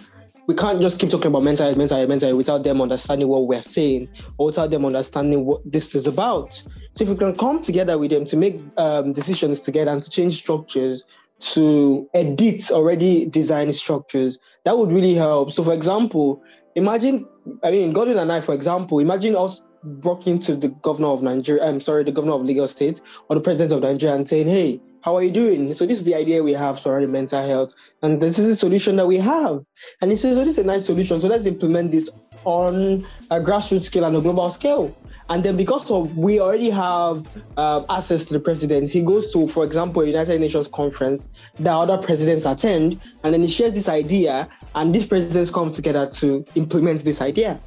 We 0.49 0.57
can't 0.57 0.81
just 0.81 0.99
keep 0.99 1.11
talking 1.11 1.29
about 1.29 1.45
mental 1.45 1.67
health, 1.67 1.79
mental 1.79 1.99
health, 1.99 2.09
mental 2.09 2.31
health 2.31 2.39
without 2.39 2.65
them 2.65 2.83
understanding 2.83 3.29
what 3.29 3.47
we're 3.47 3.63
saying 3.63 4.09
or 4.39 4.47
without 4.47 4.73
them 4.73 4.85
understanding 4.85 5.45
what 5.45 5.61
this 5.65 5.95
is 5.95 6.09
about. 6.09 6.55
So 6.97 7.05
if 7.05 7.09
we 7.09 7.15
can 7.15 7.37
come 7.37 7.63
together 7.63 7.97
with 7.97 8.11
them 8.11 8.25
to 8.25 8.37
make 8.37 8.61
um, 8.79 9.13
decisions 9.13 9.61
together 9.61 9.93
and 9.93 10.03
to 10.03 10.11
change 10.11 10.35
structures, 10.39 11.05
to 11.41 12.09
edit 12.15 12.71
already 12.71 13.27
designed 13.27 13.75
structures. 13.75 14.39
That 14.65 14.77
would 14.77 14.91
really 14.91 15.15
help. 15.15 15.53
So, 15.53 15.63
for 15.63 15.73
example, 15.73 16.43
imagine, 16.75 17.27
I 17.63 17.71
mean, 17.71 17.93
Godwin 17.93 18.19
and 18.19 18.33
I, 18.33 18.41
for 18.41 18.55
example, 18.55 18.99
imagine 18.99 19.37
us 19.37 19.63
walking 20.03 20.39
to 20.41 20.57
the 20.57 20.69
governor 20.69 21.09
of 21.09 21.23
Nigeria, 21.23 21.65
I'm 21.65 21.81
sorry, 21.81 22.05
the 22.05 22.13
governor 22.13 22.35
of 22.35 22.45
Lagos 22.45 22.73
State 22.73 23.01
or 23.29 23.37
the 23.37 23.43
president 23.43 23.73
of 23.73 23.83
Nigeria 23.83 24.17
and 24.17 24.29
saying, 24.29 24.49
hey, 24.49 24.81
how 25.03 25.17
are 25.17 25.23
you 25.23 25.31
doing? 25.31 25.73
So 25.75 25.87
this 25.87 25.99
is 25.99 26.05
the 26.05 26.15
idea 26.15 26.43
we 26.43 26.53
have 26.53 26.79
surrounding 26.79 27.13
mental 27.13 27.47
health, 27.47 27.75
and 28.03 28.21
this 28.21 28.39
is 28.39 28.49
the 28.49 28.57
solution 28.57 28.97
that 28.97 29.07
we 29.07 29.17
have. 29.19 29.65
And 30.01 30.11
he 30.11 30.17
says, 30.17 30.37
"Oh, 30.37 30.45
this 30.45 30.59
is 30.59 30.65
a 30.65 30.65
nice 30.65 30.87
solution. 30.87 31.21
So 31.21 31.29
let's 31.29 31.47
implement 31.47 31.93
this 31.93 32.11
on 32.45 33.07
a 33.31 33.41
grassroots 33.41 33.85
scale 33.85 34.05
and 34.05 34.17
a 34.17 34.21
global 34.21 34.51
scale." 34.51 34.95
And 35.31 35.45
then 35.45 35.57
because 35.57 35.91
of 35.91 36.17
we 36.17 36.41
already 36.41 36.71
have 36.71 37.27
um, 37.59 37.85
access 37.91 38.25
to 38.25 38.33
the 38.33 38.41
president, 38.41 38.91
he 38.91 39.03
goes 39.03 39.31
to, 39.33 39.47
for 39.47 39.65
example, 39.65 40.03
a 40.03 40.07
United 40.07 40.41
Nations 40.41 40.69
conference 40.69 41.29
that 41.59 41.73
other 41.73 41.99
presidents 41.99 42.47
attend, 42.47 43.01
and 43.23 43.35
then 43.35 43.43
he 43.43 43.49
shares 43.49 43.73
this 43.73 43.89
idea, 43.89 44.49
and 44.75 44.95
these 44.95 45.07
presidents 45.07 45.51
come 45.51 45.71
together 45.71 46.09
to 46.15 46.45
implement 46.55 47.05
this 47.05 47.21
idea. 47.21 47.61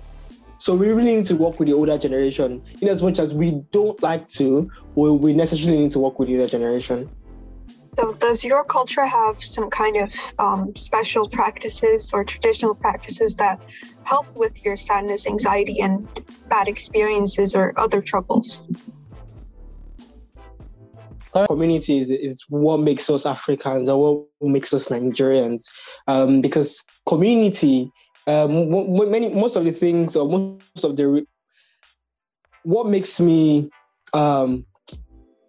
So 0.57 0.75
we 0.75 0.89
really 0.89 1.15
need 1.15 1.25
to 1.25 1.35
work 1.35 1.59
with 1.59 1.67
the 1.67 1.73
older 1.73 1.97
generation. 1.97 2.61
In 2.81 2.87
as 2.87 3.01
much 3.01 3.17
as 3.17 3.33
we 3.33 3.51
don't 3.71 4.01
like 4.03 4.27
to, 4.33 4.69
we, 4.95 5.11
we 5.11 5.33
necessarily 5.33 5.79
need 5.79 5.91
to 5.91 5.99
work 5.99 6.19
with 6.19 6.29
the 6.29 6.35
older 6.35 6.47
generation. 6.47 7.09
So, 7.97 8.13
does 8.13 8.43
your 8.43 8.63
culture 8.63 9.05
have 9.05 9.43
some 9.43 9.69
kind 9.69 9.97
of 9.97 10.13
um, 10.39 10.73
special 10.75 11.27
practices 11.27 12.11
or 12.13 12.23
traditional 12.23 12.73
practices 12.75 13.35
that 13.35 13.59
help 14.05 14.27
with 14.35 14.63
your 14.63 14.77
sadness, 14.77 15.27
anxiety, 15.27 15.81
and 15.81 16.07
bad 16.49 16.67
experiences 16.67 17.53
or 17.53 17.73
other 17.77 18.01
troubles? 18.01 18.63
Community 21.47 21.99
is, 21.99 22.11
is 22.11 22.45
what 22.49 22.79
makes 22.79 23.09
us 23.09 23.25
Africans 23.25 23.89
or 23.89 24.25
what 24.39 24.49
makes 24.49 24.73
us 24.73 24.87
Nigerians, 24.89 25.69
um, 26.07 26.41
because 26.41 26.83
community, 27.07 27.91
um, 28.27 28.69
many 29.11 29.29
most 29.29 29.55
of 29.55 29.65
the 29.65 29.71
things 29.71 30.15
or 30.15 30.27
most 30.27 30.83
of 30.83 30.95
the 30.95 31.25
what 32.63 32.87
makes 32.87 33.19
me 33.19 33.69
um, 34.13 34.65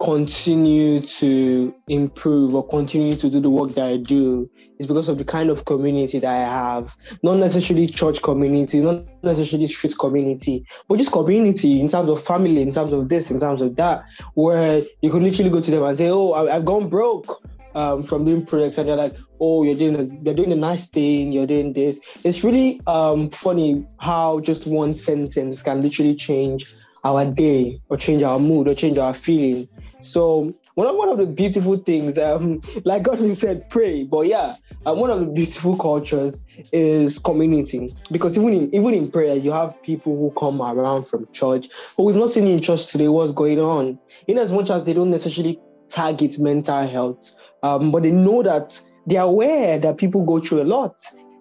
continue 0.03 1.01
to 1.01 1.73
improve 1.87 2.57
or 2.57 2.67
continue 2.67 3.15
to 3.15 3.31
do 3.31 3.39
the 3.39 3.49
work 3.49 3.73
that 3.75 3.87
I 3.87 3.97
do 3.99 4.51
is 4.81 4.87
because 4.89 5.09
of 5.09 5.17
the 5.17 5.25
kind 5.25 5.49
of 5.49 5.65
community 5.65 6.19
that 6.19 6.29
I 6.29 6.41
have. 6.41 6.97
Not 7.23 7.39
necessarily 7.39 7.87
church 7.87 8.21
community, 8.21 8.81
not 8.81 9.05
necessarily 9.23 9.69
street 9.69 9.95
community, 9.97 10.67
but 10.89 10.99
just 10.99 11.13
community 11.13 11.81
in 11.81 11.89
terms 11.89 12.11
of 12.11 12.21
family, 12.21 12.63
in 12.63 12.73
terms 12.73 12.93
of 12.93 13.09
this, 13.09 13.31
in 13.31 13.39
terms 13.39 13.63
of 13.63 13.77
that, 13.77 14.03
where 14.35 14.83
you 15.03 15.11
can 15.11 15.23
literally 15.23 15.51
go 15.51 15.61
to 15.61 15.71
them 15.71 15.85
and 15.85 15.97
say, 15.97 16.09
"Oh, 16.11 16.33
I've 16.33 16.65
gone 16.65 16.89
broke." 16.89 17.41
Um, 17.75 18.03
from 18.03 18.27
doing 18.27 18.45
projects 18.45 18.77
and 18.77 18.87
they're 18.87 18.97
like, 18.97 19.17
oh, 19.41 19.63
you're 19.63 19.75
doing 19.75 19.97
a, 19.97 20.05
you're 20.23 20.35
doing 20.35 20.53
a 20.53 20.57
nice 20.57 20.85
thing, 20.85 21.33
you're 21.33 21.47
doing 21.47 21.73
this. 21.73 22.19
It's 22.23 22.45
really 22.45 22.83
um, 22.87 23.31
funny 23.31 23.87
how 23.99 24.41
just 24.41 24.67
one 24.67 24.93
sentence 24.93 25.63
can 25.63 25.81
literally 25.81 26.15
change 26.15 26.67
our 27.05 27.25
day 27.25 27.81
or 27.89 27.97
change 27.97 28.23
our 28.23 28.39
mood 28.39 28.69
or 28.69 28.75
change 28.75 28.99
our 28.99 29.15
feeling. 29.15 29.69
So 30.03 30.55
one 30.75 30.87
of, 30.89 30.97
one 30.97 31.09
of 31.09 31.19
the 31.19 31.27
beautiful 31.27 31.77
things, 31.77 32.19
um, 32.19 32.61
like 32.85 33.05
Godwin 33.05 33.35
said, 33.35 33.69
pray. 33.71 34.05
But 34.05 34.27
yeah, 34.27 34.57
uh, 34.87 34.95
one 34.95 35.11
of 35.11 35.21
the 35.21 35.27
beautiful 35.27 35.77
cultures 35.77 36.41
is 36.73 37.19
community 37.19 37.95
because 38.11 38.37
even 38.37 38.53
in 38.53 38.75
even 38.75 38.95
in 38.95 39.11
prayer, 39.11 39.37
you 39.37 39.53
have 39.53 39.81
people 39.83 40.17
who 40.17 40.33
come 40.39 40.61
around 40.61 41.07
from 41.07 41.27
church, 41.33 41.69
but 41.97 42.05
we've 42.05 42.17
not 42.17 42.31
seen 42.31 42.47
in 42.47 42.61
church 42.61 42.89
today 42.89 43.09
what's 43.09 43.33
going 43.33 43.61
on. 43.61 43.99
In 44.27 44.39
as 44.39 44.53
much 44.53 44.71
as 44.71 44.85
they 44.85 44.93
don't 44.93 45.11
necessarily 45.11 45.61
target 45.91 46.39
mental 46.39 46.87
health, 46.87 47.33
um, 47.63 47.91
but 47.91 48.03
they 48.03 48.11
know 48.11 48.43
that 48.43 48.81
they're 49.07 49.23
aware 49.23 49.79
that 49.79 49.99
people 49.99 50.25
go 50.25 50.41
through 50.41 50.63
a 50.63 50.65
lot. 50.65 50.95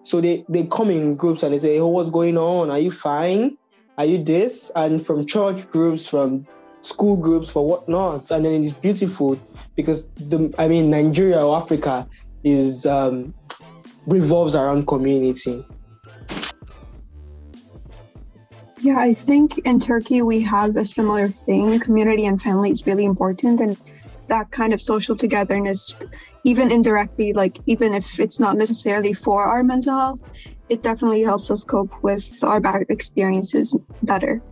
So 0.04 0.20
they, 0.20 0.44
they 0.48 0.66
come 0.66 0.90
in 0.90 1.16
groups 1.16 1.42
and 1.42 1.54
they 1.54 1.58
say, 1.58 1.78
Oh, 1.78 1.88
what's 1.88 2.10
going 2.10 2.36
on? 2.36 2.70
Are 2.70 2.78
you 2.78 2.90
fine? 2.90 3.56
Are 3.98 4.04
you 4.04 4.22
this? 4.22 4.70
And 4.74 5.04
from 5.04 5.26
church 5.26 5.68
groups, 5.68 6.08
from 6.08 6.46
school 6.82 7.16
groups 7.16 7.50
for 7.50 7.66
whatnot, 7.66 8.30
and 8.30 8.44
then 8.44 8.52
it's 8.62 8.72
beautiful 8.72 9.40
because 9.76 10.06
the 10.16 10.52
I 10.58 10.68
mean 10.68 10.90
Nigeria 10.90 11.44
or 11.44 11.56
Africa 11.56 12.06
is 12.44 12.86
um, 12.86 13.34
revolves 14.06 14.54
around 14.54 14.86
community. 14.86 15.64
Yeah, 18.80 18.98
I 18.98 19.14
think 19.14 19.58
in 19.58 19.78
Turkey 19.78 20.22
we 20.22 20.42
have 20.42 20.76
a 20.76 20.84
similar 20.84 21.28
thing. 21.28 21.78
Community 21.78 22.26
and 22.26 22.42
family 22.42 22.70
is 22.70 22.84
really 22.84 23.04
important, 23.04 23.60
and 23.60 23.76
that 24.26 24.50
kind 24.50 24.72
of 24.72 24.82
social 24.82 25.16
togetherness, 25.16 25.96
even 26.44 26.72
indirectly, 26.72 27.32
like 27.32 27.60
even 27.66 27.94
if 27.94 28.18
it's 28.18 28.40
not 28.40 28.56
necessarily 28.56 29.12
for 29.12 29.44
our 29.44 29.62
mental 29.62 29.96
health, 29.96 30.20
it 30.68 30.82
definitely 30.82 31.22
helps 31.22 31.50
us 31.50 31.62
cope 31.62 31.92
with 32.02 32.42
our 32.42 32.58
bad 32.58 32.82
experiences 32.88 33.76
better. 34.02 34.42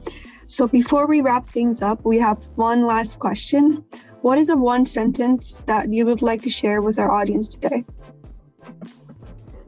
So 0.50 0.66
before 0.66 1.06
we 1.06 1.20
wrap 1.20 1.46
things 1.46 1.80
up, 1.80 2.04
we 2.04 2.18
have 2.18 2.44
one 2.56 2.84
last 2.84 3.20
question. 3.20 3.84
What 4.22 4.36
is 4.36 4.48
a 4.48 4.56
one 4.56 4.84
sentence 4.84 5.62
that 5.68 5.92
you 5.92 6.04
would 6.06 6.22
like 6.22 6.42
to 6.42 6.50
share 6.50 6.82
with 6.82 6.98
our 6.98 7.08
audience 7.08 7.46
today? 7.46 7.84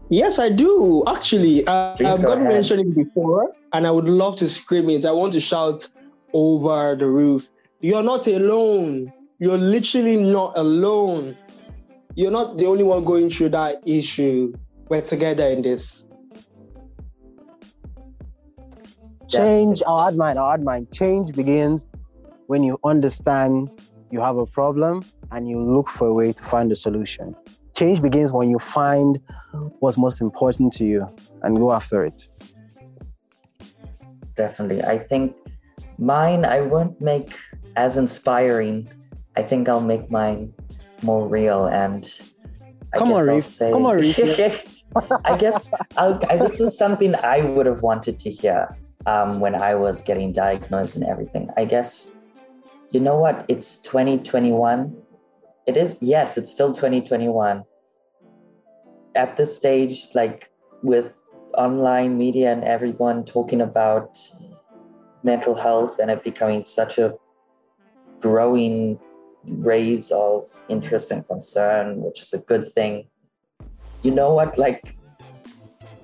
Yes, 0.08 0.40
I 0.40 0.48
do. 0.48 1.04
Actually, 1.06 1.64
uh, 1.68 1.94
I've 2.04 2.24
got 2.24 2.42
mentioned 2.42 2.80
it 2.80 2.96
before, 2.96 3.52
and 3.72 3.86
I 3.86 3.92
would 3.92 4.06
love 4.06 4.34
to 4.38 4.48
scream 4.48 4.90
it. 4.90 5.04
I 5.04 5.12
want 5.12 5.34
to 5.34 5.40
shout 5.40 5.86
over 6.32 6.96
the 6.96 7.06
roof. 7.06 7.48
You're 7.80 8.02
not 8.02 8.26
alone. 8.26 9.12
You're 9.38 9.58
literally 9.58 10.16
not 10.16 10.58
alone. 10.58 11.36
You're 12.16 12.32
not 12.32 12.56
the 12.56 12.66
only 12.66 12.82
one 12.82 13.04
going 13.04 13.30
through 13.30 13.50
that 13.50 13.86
issue. 13.86 14.52
We're 14.88 15.02
together 15.02 15.46
in 15.46 15.62
this. 15.62 16.08
Change, 19.32 19.82
I'll 19.86 20.08
add 20.08 20.16
mine, 20.16 20.38
I'll 20.38 20.52
add 20.52 20.62
mine. 20.62 20.86
Change 20.92 21.32
begins 21.34 21.84
when 22.46 22.62
you 22.62 22.78
understand 22.84 23.70
you 24.10 24.20
have 24.20 24.36
a 24.36 24.46
problem 24.46 25.04
and 25.30 25.48
you 25.48 25.58
look 25.60 25.88
for 25.88 26.08
a 26.08 26.14
way 26.14 26.32
to 26.32 26.42
find 26.42 26.70
a 26.70 26.76
solution. 26.76 27.34
Change 27.74 28.02
begins 28.02 28.32
when 28.32 28.50
you 28.50 28.58
find 28.58 29.18
what's 29.80 29.96
most 29.96 30.20
important 30.20 30.72
to 30.74 30.84
you 30.84 31.06
and 31.42 31.56
go 31.56 31.72
after 31.72 32.04
it. 32.04 32.28
Definitely. 34.34 34.82
I 34.84 34.98
think 34.98 35.34
mine, 35.98 36.44
I 36.44 36.60
won't 36.60 37.00
make 37.00 37.34
as 37.76 37.96
inspiring. 37.96 38.88
I 39.36 39.42
think 39.42 39.68
I'll 39.68 39.80
make 39.80 40.10
mine 40.10 40.52
more 41.02 41.26
real 41.26 41.66
and 41.66 42.04
I 42.92 42.98
Come 42.98 43.12
on, 43.12 43.26
Reef. 43.26 43.44
Say... 43.44 43.72
Come 43.72 43.86
on, 43.86 43.96
Reef. 43.96 44.18
I 45.24 45.38
guess 45.38 45.70
I'll, 45.96 46.20
I, 46.28 46.36
this 46.36 46.60
is 46.60 46.76
something 46.76 47.14
I 47.14 47.40
would 47.40 47.64
have 47.64 47.80
wanted 47.80 48.18
to 48.18 48.30
hear 48.30 48.76
um, 49.06 49.40
when 49.40 49.54
I 49.54 49.74
was 49.74 50.00
getting 50.00 50.32
diagnosed 50.32 50.96
and 50.96 51.04
everything. 51.04 51.48
I 51.56 51.64
guess, 51.64 52.10
you 52.90 53.00
know 53.00 53.18
what? 53.18 53.44
It's 53.48 53.76
2021. 53.76 54.96
It 55.66 55.76
is, 55.76 55.98
yes, 56.00 56.36
it's 56.36 56.50
still 56.50 56.72
2021. 56.72 57.64
At 59.14 59.36
this 59.36 59.56
stage, 59.56 60.08
like 60.14 60.50
with 60.82 61.20
online 61.56 62.16
media 62.16 62.50
and 62.52 62.64
everyone 62.64 63.24
talking 63.24 63.60
about 63.60 64.18
mental 65.22 65.54
health 65.54 65.98
and 65.98 66.10
it 66.10 66.24
becoming 66.24 66.64
such 66.64 66.98
a 66.98 67.14
growing 68.20 68.98
raise 69.44 70.10
of 70.10 70.46
interest 70.68 71.10
and 71.10 71.26
concern, 71.26 72.00
which 72.00 72.22
is 72.22 72.32
a 72.32 72.38
good 72.38 72.70
thing. 72.70 73.06
You 74.02 74.12
know 74.12 74.34
what? 74.34 74.58
Like, 74.58 74.96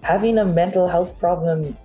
having 0.02 0.38
a 0.38 0.44
mental 0.44 0.88
health 0.88 1.18
problem 1.18 1.76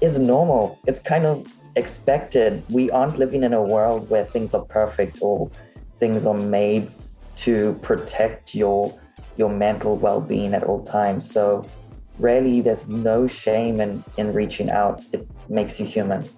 is 0.00 0.18
normal. 0.18 0.78
It's 0.86 1.00
kind 1.00 1.26
of 1.26 1.46
expected. 1.76 2.62
We 2.68 2.90
aren't 2.90 3.18
living 3.18 3.42
in 3.42 3.52
a 3.54 3.62
world 3.62 4.08
where 4.10 4.24
things 4.24 4.54
are 4.54 4.64
perfect 4.64 5.18
or 5.20 5.50
things 5.98 6.26
are 6.26 6.34
made 6.36 6.90
to 7.36 7.74
protect 7.82 8.54
your 8.54 8.98
your 9.36 9.48
mental 9.48 9.96
well-being 9.96 10.52
at 10.54 10.64
all 10.64 10.82
times. 10.82 11.30
So 11.30 11.66
really 12.18 12.60
there's 12.60 12.88
no 12.88 13.26
shame 13.26 13.80
in 13.80 14.04
in 14.16 14.32
reaching 14.32 14.70
out. 14.70 15.02
It 15.12 15.26
makes 15.48 15.78
you 15.80 15.86
human. 15.86 16.28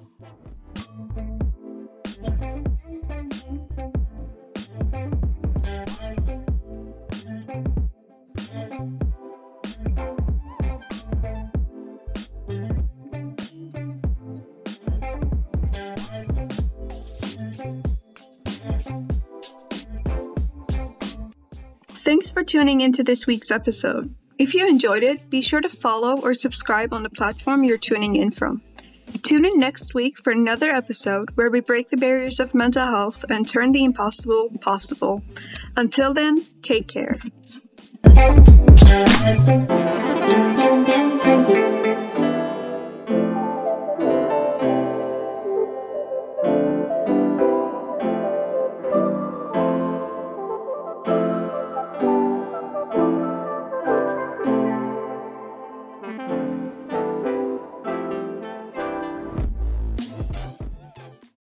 Thanks 22.12 22.29
for 22.29 22.44
tuning 22.44 22.83
into 22.83 23.05
this 23.05 23.27
week's 23.27 23.51
episode. 23.51 24.14
If 24.37 24.53
you 24.53 24.68
enjoyed 24.68 25.03
it, 25.03 25.31
be 25.31 25.40
sure 25.40 25.62
to 25.62 25.70
follow 25.70 26.20
or 26.20 26.35
subscribe 26.35 26.92
on 26.92 27.03
the 27.03 27.09
platform 27.09 27.64
you're 27.64 27.79
tuning 27.79 28.16
in 28.16 28.33
from. 28.33 28.61
Tune 29.22 29.46
in 29.46 29.59
next 29.59 29.94
week 29.94 30.18
for 30.18 30.31
another 30.31 30.68
episode 30.68 31.31
where 31.37 31.48
we 31.48 31.61
break 31.61 31.88
the 31.88 31.96
barriers 31.96 32.38
of 32.38 32.55
mental 32.55 32.85
health 32.85 33.25
and 33.31 33.48
turn 33.48 33.72
the 33.72 33.85
impossible 33.85 34.51
possible. 34.61 35.22
Until 35.75 36.12
then, 36.12 36.44
take 36.61 36.87
care. 36.87 37.16